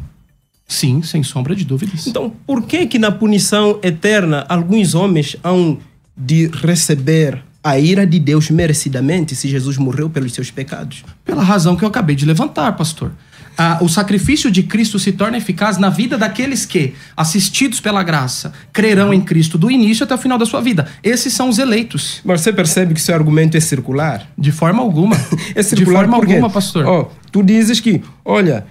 [0.67, 2.07] Sim, sem sombra de dúvidas.
[2.07, 5.79] Então, por que que na punição eterna alguns homens hão
[6.17, 11.05] de receber a ira de Deus merecidamente se Jesus morreu pelos seus pecados?
[11.25, 13.13] Pela razão que eu acabei de levantar, pastor.
[13.59, 18.53] Ah, o sacrifício de Cristo se torna eficaz na vida daqueles que, assistidos pela graça,
[18.71, 20.87] crerão em Cristo do início até o final da sua vida.
[21.03, 22.21] Esses são os eleitos.
[22.23, 24.29] Mas você percebe que seu argumento é circular?
[24.37, 25.17] De forma alguma.
[25.55, 26.87] é circular De forma alguma, pastor.
[26.87, 28.67] Oh, tu dizes que, olha,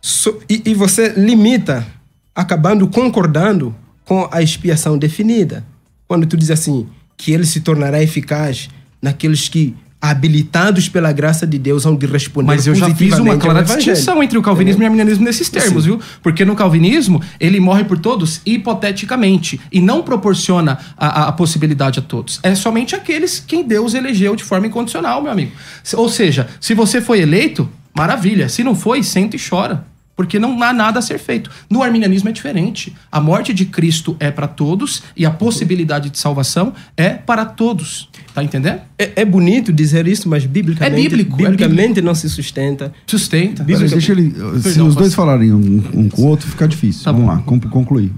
[0.00, 1.86] So, e, e você limita,
[2.34, 3.74] acabando concordando
[4.04, 5.64] com a expiação definida.
[6.06, 6.86] Quando tu diz assim,
[7.16, 8.68] que ele se tornará eficaz
[9.02, 13.36] naqueles que habilitados pela graça de Deus vão de responder Mas eu já fiz uma
[13.36, 14.84] clara distinção entre o calvinismo é.
[14.84, 15.90] e o arminianismo nesses termos, Sim.
[15.90, 16.00] viu?
[16.22, 21.98] Porque no calvinismo, ele morre por todos hipoteticamente e não proporciona a, a, a, possibilidade
[21.98, 22.38] a todos.
[22.44, 25.50] É somente aqueles quem Deus elegeu de forma incondicional, meu amigo.
[25.94, 28.48] Ou seja, se você foi eleito, Maravilha.
[28.48, 29.84] Se não foi, senta e chora.
[30.16, 31.48] Porque não há nada a ser feito.
[31.70, 32.92] No arminianismo é diferente.
[33.10, 38.08] A morte de Cristo é para todos e a possibilidade de salvação é para todos.
[38.34, 38.80] Tá entendendo?
[38.98, 42.06] É, é bonito dizer isso, mas biblicamente, é bíblico, biblicamente é bíblico.
[42.06, 42.92] não se sustenta.
[43.06, 43.64] Sustenta.
[43.68, 47.04] Mas deixa ele, se os dois falarem um, um com o outro, fica difícil.
[47.04, 47.54] Tá Vamos bom.
[47.54, 48.12] lá, concluir.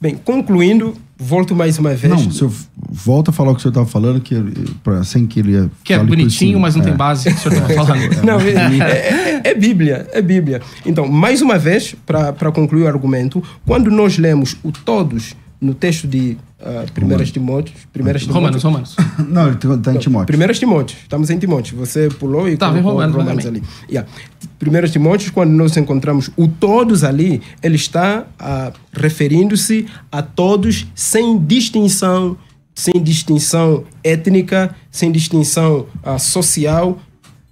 [0.00, 2.10] Bem, concluindo, volto mais uma vez.
[2.10, 2.50] Não, o senhor
[2.90, 4.34] volta a falar o que o senhor estava falando, que,
[4.82, 5.70] pra, sem que ele ia.
[5.84, 6.86] Que é bonitinho, mas não é.
[6.86, 8.22] tem base o que o senhor estava falando.
[8.24, 10.62] não, é, é, é, Bíblia, é Bíblia.
[10.86, 16.08] Então, mais uma vez, para concluir o argumento, quando nós lemos o todos no texto
[16.08, 17.76] de uh, Primeiras Timóteos.
[17.92, 18.96] Primeiras Romanos, Romanos.
[19.28, 20.26] Não, ele está em Timóteo.
[20.26, 20.98] Primeiras Timóteos.
[21.02, 21.76] Estamos em Timóteo.
[21.76, 23.62] Você pulou e tá, colocou Romanos, Romanos ali.
[23.88, 24.10] Yeah.
[24.58, 31.38] Primeiras Timóteos, quando nós encontramos o todos ali, ele está uh, referindo-se a todos sem
[31.38, 32.38] distinção,
[32.74, 36.98] sem distinção étnica, sem distinção uh, social.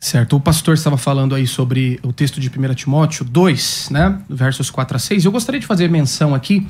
[0.00, 4.70] Certo, o pastor estava falando aí sobre o texto de 1 Timóteo 2, né, versos
[4.70, 5.26] 4 a 6.
[5.26, 6.66] Eu gostaria de fazer menção aqui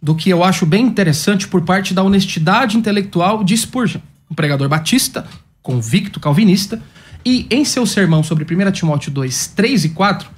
[0.00, 4.00] do que eu acho bem interessante por parte da honestidade intelectual de Spurgeon,
[4.30, 5.26] um pregador batista,
[5.60, 6.80] convicto calvinista,
[7.24, 10.35] e em seu sermão sobre 1 Timóteo 2, 3 e 4,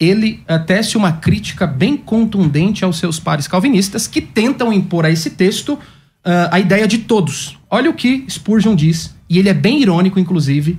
[0.00, 5.30] ele tece uma crítica bem contundente aos seus pares calvinistas que tentam impor a esse
[5.30, 7.58] texto uh, a ideia de todos.
[7.68, 10.78] Olha o que Spurgeon diz, e ele é bem irônico, inclusive,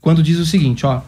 [0.00, 1.02] quando diz o seguinte: ó,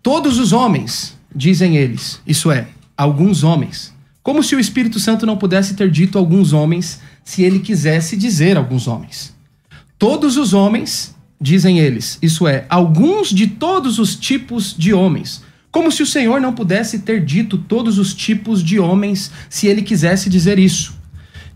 [0.00, 5.36] todos os homens, dizem eles, isso é, alguns homens, como se o Espírito Santo não
[5.36, 9.34] pudesse ter dito alguns homens se ele quisesse dizer alguns homens.
[9.98, 15.42] Todos os homens, dizem eles, isso é, alguns de todos os tipos de homens
[15.76, 19.82] como se o Senhor não pudesse ter dito todos os tipos de homens se ele
[19.82, 20.96] quisesse dizer isso.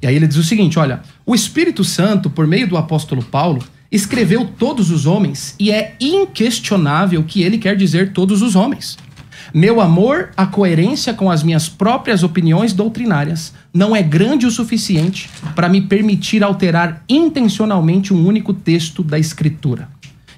[0.03, 3.65] E aí ele diz o seguinte: olha, o Espírito Santo, por meio do apóstolo Paulo,
[3.91, 8.99] escreveu todos os homens e é inquestionável que ele quer dizer todos os homens.
[9.55, 15.31] Meu amor, a coerência com as minhas próprias opiniões doutrinárias não é grande o suficiente
[15.55, 19.89] para me permitir alterar intencionalmente um único texto da Escritura.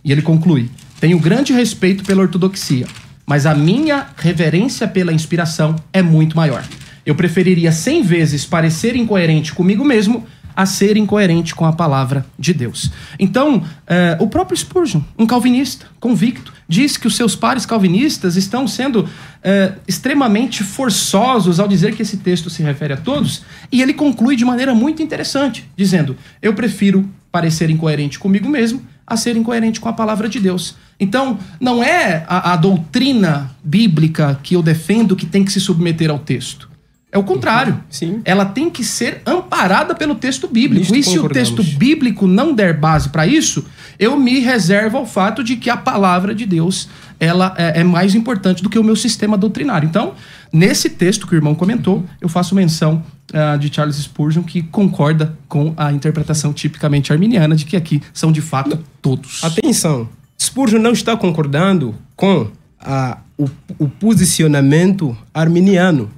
[0.04, 0.70] E ele conclui:
[1.00, 2.86] Tenho grande respeito pela ortodoxia,
[3.26, 6.64] mas a minha reverência pela inspiração é muito maior.
[7.04, 12.52] Eu preferiria cem vezes parecer incoerente comigo mesmo a ser incoerente com a palavra de
[12.52, 12.92] Deus.
[13.18, 18.68] Então, eh, o próprio Spurgeon, um calvinista convicto, diz que os seus pares calvinistas estão
[18.68, 19.08] sendo
[19.42, 24.36] eh, extremamente forçosos ao dizer que esse texto se refere a todos, e ele conclui
[24.36, 29.88] de maneira muito interessante, dizendo: Eu prefiro parecer incoerente comigo mesmo a ser incoerente com
[29.88, 30.76] a palavra de Deus.
[30.98, 36.10] Então, não é a, a doutrina bíblica que eu defendo que tem que se submeter
[36.10, 36.70] ao texto.
[37.10, 37.78] É o contrário.
[37.90, 38.22] Sim.
[38.24, 40.92] Ela tem que ser amparada pelo texto bíblico.
[40.92, 43.66] Nisto e se o texto bíblico não der base para isso,
[43.98, 46.88] eu me reservo ao fato de que a palavra de Deus
[47.20, 49.86] ela é, é mais importante do que o meu sistema doutrinário.
[49.86, 50.14] Então,
[50.52, 55.36] nesse texto que o irmão comentou, eu faço menção ah, de Charles Spurgeon que concorda
[55.48, 59.42] com a interpretação tipicamente arminiana de que aqui são de fato todos.
[59.42, 60.08] Atenção,
[60.40, 62.48] Spurgeon não está concordando com
[62.80, 63.48] a, o,
[63.78, 66.10] o posicionamento arminiano.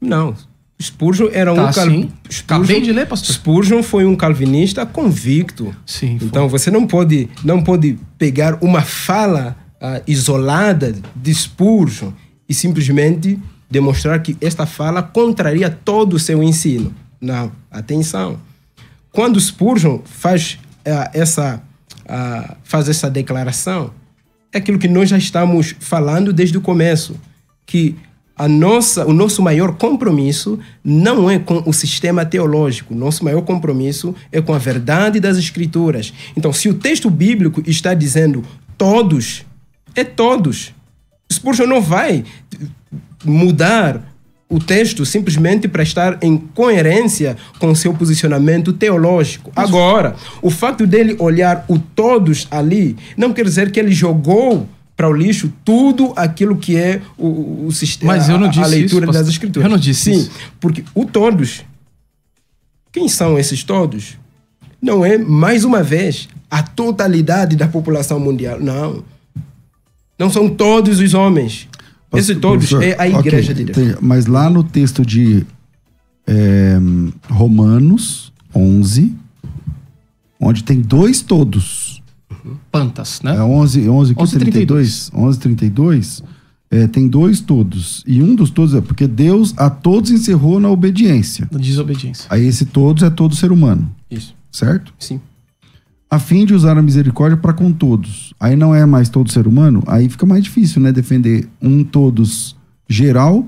[0.00, 0.34] Não.
[0.80, 1.84] Spurgeon era Tá, um cal-.
[1.84, 2.08] Spurgeon-
[2.44, 3.34] Acabei de ler, pastor.
[3.34, 5.74] Spurgeon foi um calvinista convicto.
[5.84, 6.28] Sim, foi.
[6.28, 12.12] Então você não pode não pode pegar uma fala ah, isolada de Spurgeon
[12.48, 13.38] e simplesmente
[13.70, 16.94] demonstrar que esta fala contraria todo o seu ensino.
[17.20, 18.38] Não, atenção.
[19.12, 21.62] Quando Spurgeon faz ah, essa
[22.08, 23.92] ah, faz essa declaração,
[24.52, 27.16] é aquilo que nós já estamos falando desde o começo,
[27.66, 27.96] que
[28.38, 34.14] a nossa, o nosso maior compromisso não é com o sistema teológico, nosso maior compromisso
[34.30, 36.14] é com a verdade das escrituras.
[36.36, 38.44] Então, se o texto bíblico está dizendo
[38.78, 39.44] todos,
[39.94, 40.72] é todos.
[41.30, 42.24] Spurgeon não vai
[43.24, 44.02] mudar
[44.50, 49.52] o texto simplesmente para estar em coerência com o seu posicionamento teológico.
[49.54, 54.66] Agora, o fato dele olhar o todos ali não quer dizer que ele jogou
[54.96, 58.52] para o lixo tudo aquilo que é o, o sistema, Mas eu não a- a
[58.52, 59.64] disse leitura isso, das escrituras.
[59.64, 60.30] Eu não disse Sim, isso.
[60.58, 61.62] porque o todos,
[62.90, 64.16] quem são esses todos?
[64.80, 68.58] Não é, mais uma vez, a totalidade da população mundial.
[68.58, 69.04] Não.
[70.18, 71.68] Não são todos os homens.
[72.14, 73.78] Esse todos é a igreja de Deus.
[73.78, 73.98] entendi.
[74.00, 75.44] Mas lá no texto de
[76.26, 76.78] é,
[77.28, 79.14] Romanos 11,
[80.40, 82.02] onde tem dois todos,
[82.70, 83.36] Pantas, né?
[83.36, 86.22] é 11, 11, que 11, 32, 11, 32,
[86.70, 88.02] é, tem dois todos.
[88.06, 91.48] E um dos todos é porque Deus a todos encerrou na obediência.
[91.50, 92.26] Da desobediência.
[92.30, 94.34] Aí esse todos é todo ser humano, Isso.
[94.50, 94.94] certo?
[94.98, 95.20] Sim.
[96.10, 98.32] A fim de usar a misericórdia para com todos.
[98.40, 100.90] Aí não é mais todo ser humano, aí fica mais difícil, né?
[100.92, 102.56] Defender um todos
[102.88, 103.46] geral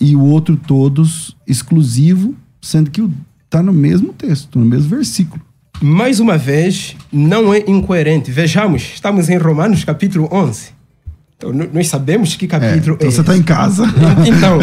[0.00, 3.10] e o outro todos exclusivo, sendo que o-
[3.50, 5.42] tá no mesmo texto, no mesmo versículo.
[5.82, 8.30] Mais uma vez, não é incoerente.
[8.30, 10.70] Vejamos, estamos em Romanos capítulo 11.
[11.40, 13.84] Então, nós sabemos que É, capítulo então é você tá em casa.
[14.26, 14.58] Então,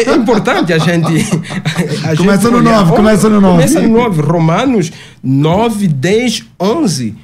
[0.00, 1.04] é, é importante a gente.
[2.02, 2.78] a Começa gente no olhar.
[2.78, 3.56] nove, começa no nove.
[3.56, 4.22] Começa no 9.
[4.22, 4.90] Romanos
[5.22, 7.14] 9, 10, 11.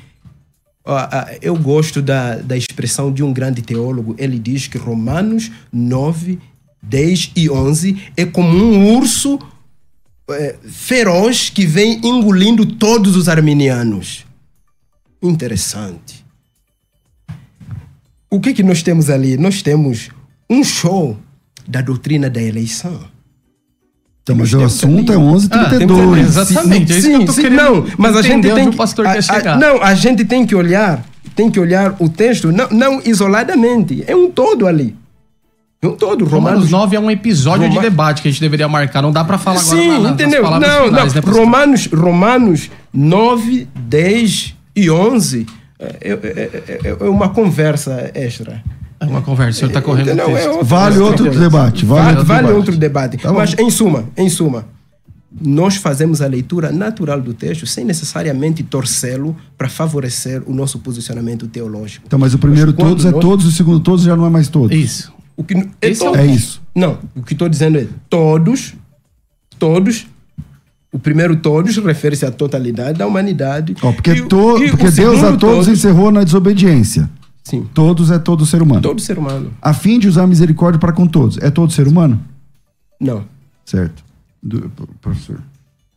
[0.85, 4.15] Ah, ah, eu gosto da, da expressão de um grande teólogo.
[4.19, 6.39] Ele diz que Romanos 9,
[6.83, 9.39] 10 e 11 é como um urso
[10.31, 14.27] é, feroz que vem engolindo todos os arminianos.
[15.23, 16.26] Interessante.
[18.31, 19.37] O que que nós temos ali?
[19.37, 20.09] Nós temos
[20.51, 21.17] um show
[21.67, 22.99] da doutrina da eleição.
[24.23, 26.37] Então, mas o assunto é ali- 1132.
[26.37, 29.07] Ah, exatamente, é isso que eu tô querendo não, mas a gente tem que, pastor
[29.07, 29.59] a- quer a- chegar.
[29.59, 31.05] não, a gente tem que olhar,
[31.37, 34.97] tem que olhar o texto não, não isoladamente, é um todo ali.
[35.81, 36.33] É um todo, Romanos
[36.65, 39.01] Romanos 9 é um episódio Roma- de debate que a gente deveria marcar.
[39.03, 40.43] Não dá pra falar agora Sim, na- nas entendeu?
[40.43, 41.23] Não, finais, não.
[41.23, 41.39] né?
[41.39, 45.47] Romanos, Romanos 9, 10 e 11
[45.79, 48.63] é, é- é- é- é uma conversa extra.
[48.99, 50.37] É uma conversa, o senhor tá correndo o Entendeu?
[50.37, 52.57] É outra- Vale outro debate, vale Vale, outro vale debate.
[52.57, 53.17] outro debate.
[53.19, 53.33] Tá.
[53.33, 54.65] Mas, em suma, em suma,
[55.39, 61.47] nós fazemos a leitura natural do texto sem necessariamente torcê-lo para favorecer o nosso posicionamento
[61.47, 62.05] teológico.
[62.07, 64.31] Então, mas o primeiro Mas todos é nós- todos, o segundo todos já não é
[64.31, 64.75] mais todos.
[64.75, 65.13] Isso.
[65.37, 66.19] O que é, é todos.
[66.19, 66.63] É isso.
[66.75, 68.73] Não, o que estou dizendo é todos,
[69.59, 70.07] todos.
[70.93, 73.75] O primeiro todos refere-se à totalidade da humanidade.
[73.83, 77.11] Ó, porque E to- e porque Deus a segundo todos encerrou na desobediência.
[77.45, 78.81] Sim, Todos é todo ser humano.
[78.83, 79.53] todo ser humano.
[79.63, 81.39] A fim de usar misericórdia para com todos.
[81.39, 82.21] É todo ser humano?
[83.01, 83.25] Não.
[83.65, 84.03] Certo.
[84.43, 84.71] Do-
[85.01, 85.41] professor.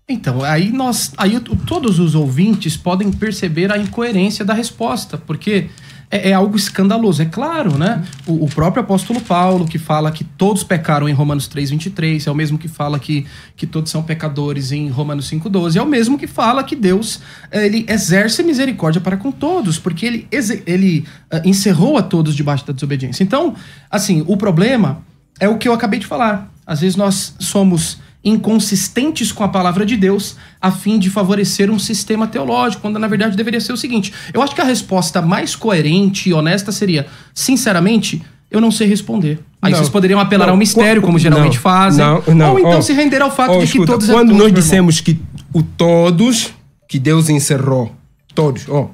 [0.07, 1.11] Então, aí nós.
[1.17, 5.69] Aí todos os ouvintes podem perceber a incoerência da resposta, porque
[6.11, 7.21] é, é algo escandaloso.
[7.21, 8.03] É claro, né?
[8.25, 12.35] O, o próprio apóstolo Paulo, que fala que todos pecaram em Romanos 3,23, é o
[12.35, 16.27] mesmo que fala que, que todos são pecadores em Romanos 5,12, é o mesmo que
[16.27, 20.27] fala que Deus eh, ele exerce misericórdia para com todos, porque ele,
[20.65, 23.23] ele ah, encerrou a todos debaixo da desobediência.
[23.23, 23.55] Então,
[23.89, 25.03] assim, o problema
[25.39, 26.51] é o que eu acabei de falar.
[26.65, 31.79] Às vezes nós somos inconsistentes com a palavra de Deus a fim de favorecer um
[31.79, 34.13] sistema teológico, quando na verdade deveria ser o seguinte.
[34.33, 39.39] Eu acho que a resposta mais coerente e honesta seria, sinceramente, eu não sei responder.
[39.61, 39.77] Aí Não.
[39.77, 40.53] vocês poderiam apelar Não.
[40.53, 42.51] ao mistério, como geralmente fazem, Não, não.
[42.53, 44.43] ou então Ó, se render ao fato ó, de que escuta, todos é Quando todos,
[44.43, 45.19] nós dissemos que
[45.53, 46.53] o todos
[46.87, 47.93] que Deus encerrou,
[48.33, 48.89] todos, ó,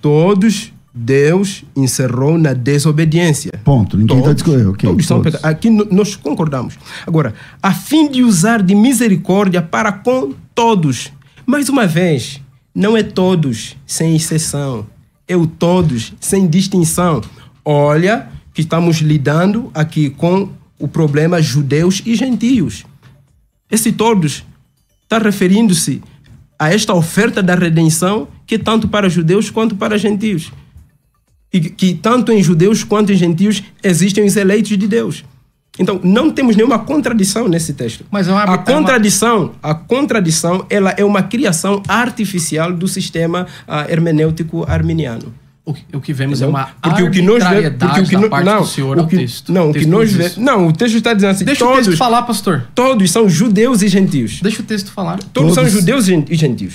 [0.00, 3.52] todos Deus encerrou na desobediência.
[3.64, 3.96] Ponto.
[3.96, 4.70] Ninguém está discutindo.
[4.70, 5.32] Ok, todos são todos.
[5.38, 6.74] peca- Aqui nós concordamos.
[7.06, 11.12] Agora, a fim de usar de misericórdia para com todos.
[11.46, 12.40] Mais uma vez,
[12.74, 14.86] não é todos sem exceção.
[15.28, 17.20] É o todos sem distinção.
[17.64, 22.84] Olha que estamos lidando aqui com o problema judeus e gentios.
[23.70, 24.44] Esse todos
[25.04, 26.02] está referindo-se
[26.58, 30.50] a esta oferta da redenção que é tanto para judeus quanto para gentios
[31.52, 35.24] e que tanto em judeus quanto em gentios existem os eleitos de Deus.
[35.78, 38.04] Então, não temos nenhuma contradição nesse texto.
[38.10, 42.86] Mas é uma- a é uma- contradição, a contradição, ela é uma criação artificial do
[42.86, 45.32] sistema ah, hermenêutico arminiano.
[45.64, 48.14] O que, o que vemos é uma porque o que nós vemos, porque o que
[48.16, 49.52] da no- parte não, do senhor o que, texto.
[49.52, 51.68] não, o O que texto nós vemos, não, o texto está dizendo assim, Deixa o
[51.68, 52.66] texto todos, falar, pastor.
[52.74, 54.40] todos são judeus e gentios.
[54.42, 55.18] Deixa o texto falar.
[55.32, 55.78] Todos, são Todos.
[55.78, 56.74] judeus e gen- e gentios.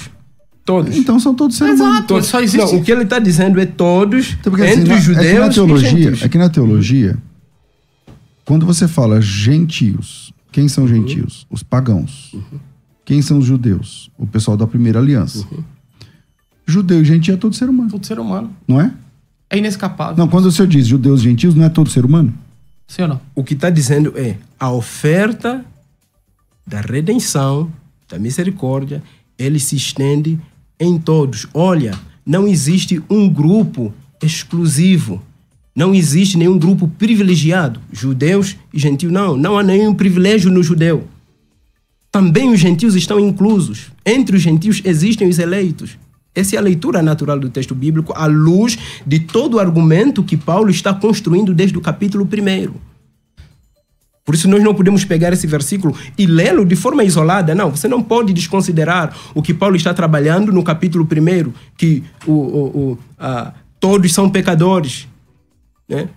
[0.66, 0.96] Todos.
[0.98, 1.98] Então são todos seres humanos.
[2.00, 2.58] Exato, só existe.
[2.74, 5.32] Não, o que ele está dizendo é todos Então, assim, entre na- os judeus é
[5.34, 6.22] que na e teologia, gentios.
[6.24, 7.18] é que na teologia,
[8.44, 11.46] quando você fala gentios, quem são gentios?
[11.52, 12.36] Os pagãos.
[13.06, 14.10] Quem são os judeus?
[14.18, 15.46] O pessoal da primeira aliança.
[16.66, 18.52] Judeu e gentio é todo ser humano, Todo ser humano.
[18.68, 18.92] não é?
[19.52, 20.18] É inescapável.
[20.18, 22.34] Não, quando o senhor diz judeus e gentios, não é todo ser humano?
[22.88, 23.22] Sim ou não?
[23.36, 25.64] O que está dizendo é a oferta
[26.66, 27.72] da redenção,
[28.10, 29.04] da misericórdia,
[29.38, 30.40] ele se estende
[30.80, 31.48] em todos.
[31.54, 31.94] Olha,
[32.26, 35.22] não existe um grupo exclusivo.
[35.76, 37.80] Não existe nenhum grupo privilegiado.
[37.92, 39.36] Judeus e gentios, não.
[39.36, 41.08] Não há nenhum privilégio no judeu.
[42.12, 43.92] Também os gentios estão inclusos.
[44.06, 45.98] Entre os gentios existem os eleitos.
[46.34, 50.36] Essa é a leitura natural do texto bíblico, à luz de todo o argumento que
[50.36, 52.95] Paulo está construindo desde o capítulo 1.
[54.26, 57.54] Por isso nós não podemos pegar esse versículo e lê-lo de forma isolada.
[57.54, 62.32] Não, você não pode desconsiderar o que Paulo está trabalhando no capítulo 1, que o,
[62.32, 65.08] o, o, ah, todos são pecadores.
[65.88, 66.10] Né?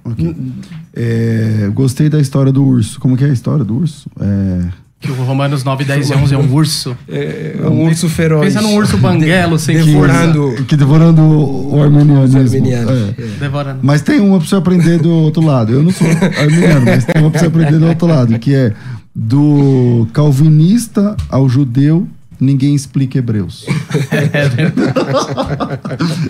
[0.94, 2.98] É, gostei da história do urso.
[2.98, 4.10] Como que é a história do urso?
[4.18, 4.68] É,
[5.00, 6.96] Que o Romanos 9, 10 e 11 é um urso.
[7.08, 8.52] É um urso feroz.
[8.52, 10.64] Pensa num urso banguelo, sem Devorando.
[10.66, 12.40] que devorando o armenianismo.
[12.40, 13.14] Armenianos.
[13.16, 13.22] É.
[13.38, 13.78] Devorando.
[13.82, 15.72] Mas tem uma pra você aprender do outro lado.
[15.72, 18.72] Eu não sou arminiano, mas tem uma pra você aprender do outro lado, que é
[19.14, 22.06] do calvinista ao judeu,
[22.40, 23.64] ninguém explica Hebreus.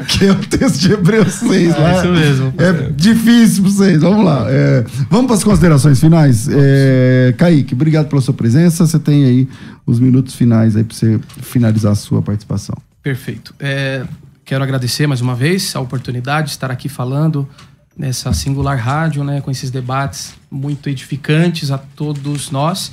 [0.08, 1.98] que é o texto de Hebreus 6 lá.
[1.98, 2.54] isso mesmo.
[2.58, 4.00] É difícil pra vocês.
[4.00, 4.46] Vamos lá.
[4.48, 6.48] É, vamos para as considerações finais.
[6.50, 8.86] É, Kaique, obrigado pela sua presença.
[8.86, 9.48] Você tem aí
[9.86, 12.76] os minutos finais aí para você finalizar a sua participação.
[13.02, 13.54] Perfeito.
[13.58, 14.04] É,
[14.44, 17.48] quero agradecer mais uma vez a oportunidade de estar aqui falando
[17.96, 22.92] nessa singular rádio, né, com esses debates muito edificantes a todos nós.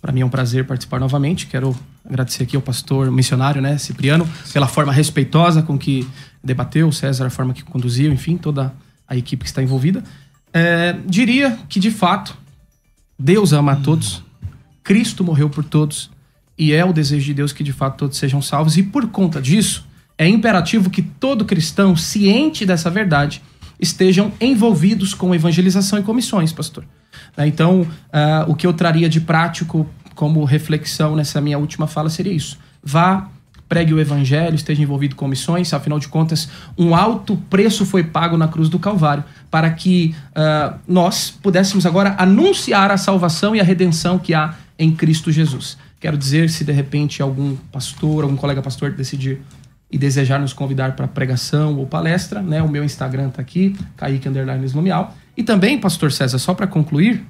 [0.00, 1.46] Para mim é um prazer participar novamente.
[1.46, 6.06] Quero agradecer aqui ao pastor missionário, né, Cipriano, pela forma respeitosa com que
[6.42, 8.74] debateu, o César, a forma que conduziu, enfim, toda
[9.08, 10.02] a equipe que está envolvida.
[10.52, 12.36] É, diria que, de fato,
[13.18, 14.22] Deus ama a todos,
[14.82, 16.10] Cristo morreu por todos
[16.58, 18.76] e é o desejo de Deus que de fato todos sejam salvos.
[18.76, 19.86] E por conta disso,
[20.16, 23.42] é imperativo que todo cristão, ciente dessa verdade,
[23.80, 26.84] estejam envolvidos com evangelização e comissões, pastor.
[27.36, 32.08] Né, Então, ah, o que eu traria de prático como reflexão nessa minha última fala
[32.08, 32.58] seria isso.
[32.82, 33.28] Vá,
[33.68, 38.36] pregue o evangelho, esteja envolvido com missões, afinal de contas, um alto preço foi pago
[38.36, 43.64] na cruz do Calvário para que ah, nós pudéssemos agora anunciar a salvação e a
[43.64, 45.76] redenção que há em Cristo Jesus.
[45.98, 49.40] Quero dizer, se de repente algum pastor, algum colega pastor decidir
[49.90, 52.60] e desejar nos convidar para pregação ou palestra, né?
[52.60, 54.28] O meu Instagram tá aqui, Kaique
[54.64, 55.16] Slumial.
[55.36, 57.24] E também, pastor César, só para concluir,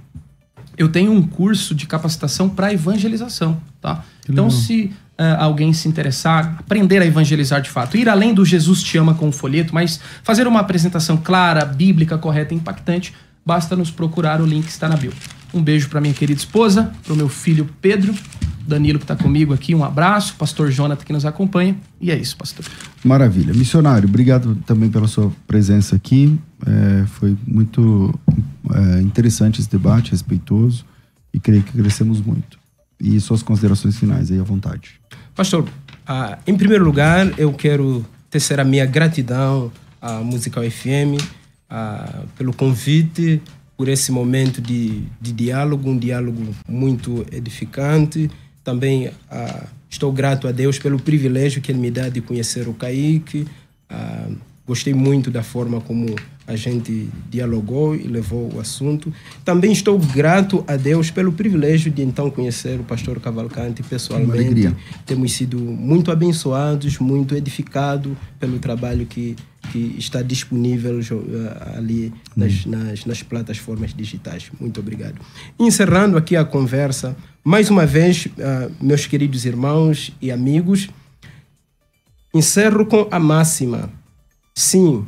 [0.76, 4.04] eu tenho um curso de capacitação para evangelização, tá?
[4.28, 8.82] Então, se ah, alguém se interessar, aprender a evangelizar de fato, ir além do Jesus
[8.82, 13.14] te ama com o folheto, mas fazer uma apresentação clara, bíblica, correta e impactante,
[13.46, 15.12] basta nos procurar, o link está na bio.
[15.54, 18.12] Um beijo para minha querida esposa, para o meu filho Pedro,
[18.66, 22.36] Danilo que está comigo aqui, um abraço, pastor Jonathan que nos acompanha, e é isso,
[22.36, 22.64] pastor.
[23.04, 23.52] Maravilha.
[23.54, 26.38] Missionário, obrigado também pela sua presença aqui.
[26.66, 28.12] É, foi muito
[28.74, 30.84] é, interessante esse debate, respeitoso,
[31.32, 32.58] e creio que crescemos muito.
[32.98, 34.92] E suas considerações finais aí à vontade.
[35.34, 35.68] Pastor,
[36.06, 39.70] ah, em primeiro lugar, eu quero tecer a minha gratidão
[40.00, 41.20] à Musical FM
[41.68, 43.42] ah, pelo convite,
[43.76, 48.30] por esse momento de, de diálogo, um diálogo muito edificante.
[48.62, 52.74] Também ah, estou grato a Deus pelo privilégio que Ele me dá de conhecer o
[52.74, 53.46] Kaique.
[53.88, 54.28] Ah,
[54.66, 56.14] gostei muito da forma como
[56.46, 59.12] a gente dialogou e levou o assunto.
[59.44, 64.74] Também estou grato a Deus pelo privilégio de então conhecer o pastor Cavalcante pessoalmente.
[65.06, 69.34] Temos sido muito abençoados, muito edificados pelo trabalho que,
[69.70, 74.50] que está disponível uh, ali nas, nas, nas plataformas digitais.
[74.60, 75.20] Muito obrigado.
[75.58, 80.88] Encerrando aqui a conversa, mais uma vez, uh, meus queridos irmãos e amigos,
[82.32, 83.90] encerro com a máxima.
[84.54, 85.06] Sim,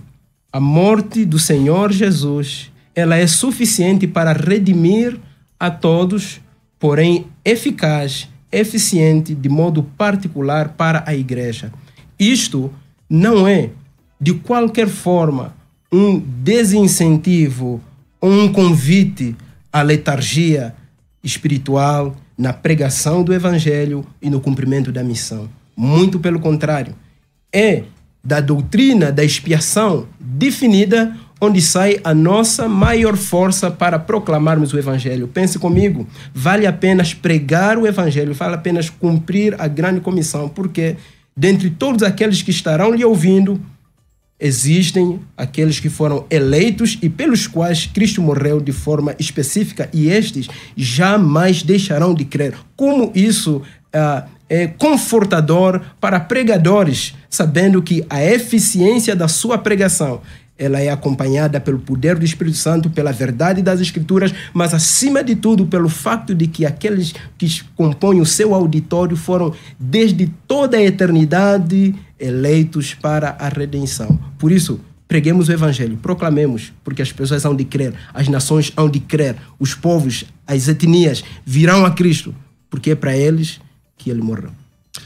[0.53, 5.19] a morte do Senhor Jesus, ela é suficiente para redimir
[5.59, 6.41] a todos,
[6.79, 11.73] porém eficaz, eficiente de modo particular para a igreja.
[12.19, 12.73] Isto
[13.09, 13.71] não é
[14.21, 15.55] de qualquer forma
[15.93, 17.81] um desincentivo
[18.23, 19.37] um convite
[19.73, 20.75] à letargia
[21.23, 25.49] espiritual na pregação do evangelho e no cumprimento da missão.
[25.77, 26.95] Muito pelo contrário,
[27.53, 27.85] é
[28.23, 35.29] da doutrina da expiação definida, onde sai a nossa maior força para proclamarmos o Evangelho.
[35.29, 40.97] Pense comigo, vale apenas pregar o Evangelho, vale apenas cumprir a grande comissão, porque
[41.37, 43.61] dentre todos aqueles que estarão lhe ouvindo,
[44.39, 50.47] existem aqueles que foram eleitos e pelos quais Cristo morreu de forma específica e estes
[50.77, 52.55] jamais deixarão de crer.
[52.77, 53.63] Como isso
[53.95, 60.21] uh, é confortador para pregadores, sabendo que a eficiência da sua pregação
[60.59, 65.37] ela é acompanhada pelo poder do Espírito Santo, pela verdade das Escrituras, mas acima de
[65.37, 70.83] tudo pelo fato de que aqueles que compõem o seu auditório foram desde toda a
[70.83, 74.19] eternidade eleitos para a redenção.
[74.39, 78.89] Por isso, preguemos o Evangelho, proclamemos, porque as pessoas hão de crer, as nações hão
[78.89, 82.35] de crer, os povos, as etnias virão a Cristo,
[82.71, 83.61] porque é para eles
[83.99, 84.51] que ele morreu.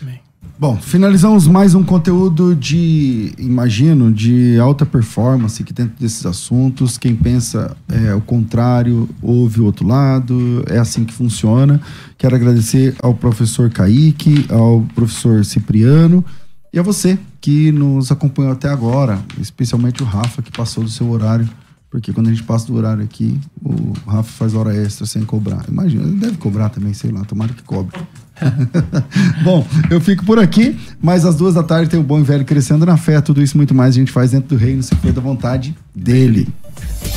[0.00, 0.20] Amém.
[0.60, 6.98] Bom, finalizamos mais um conteúdo de, imagino, de alta performance que dentro desses assuntos.
[6.98, 11.80] Quem pensa é, o contrário, ouve o outro lado, é assim que funciona.
[12.18, 16.22] Quero agradecer ao professor Kaique, ao professor Cipriano
[16.70, 21.08] e a você que nos acompanhou até agora, especialmente o Rafa, que passou do seu
[21.08, 21.48] horário
[21.90, 25.64] porque quando a gente passa do horário aqui, o Rafa faz hora extra sem cobrar.
[25.68, 27.98] Imagina, ele deve cobrar também, sei lá, tomara que cobre.
[29.44, 32.44] Bom, eu fico por aqui, mas às duas da tarde tem o Bom e Velho
[32.44, 33.20] Crescendo na Fé.
[33.20, 36.48] Tudo isso muito mais a gente faz dentro do reino, se for da vontade dele.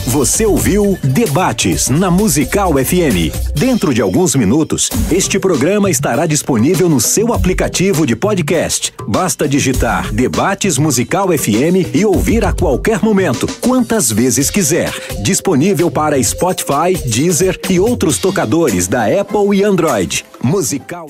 [0.07, 3.33] Você ouviu Debates na Musical FM.
[3.55, 8.93] Dentro de alguns minutos, este programa estará disponível no seu aplicativo de podcast.
[9.07, 14.93] Basta digitar Debates Musical FM e ouvir a qualquer momento, quantas vezes quiser.
[15.23, 20.25] Disponível para Spotify, Deezer e outros tocadores da Apple e Android.
[20.43, 21.07] Musical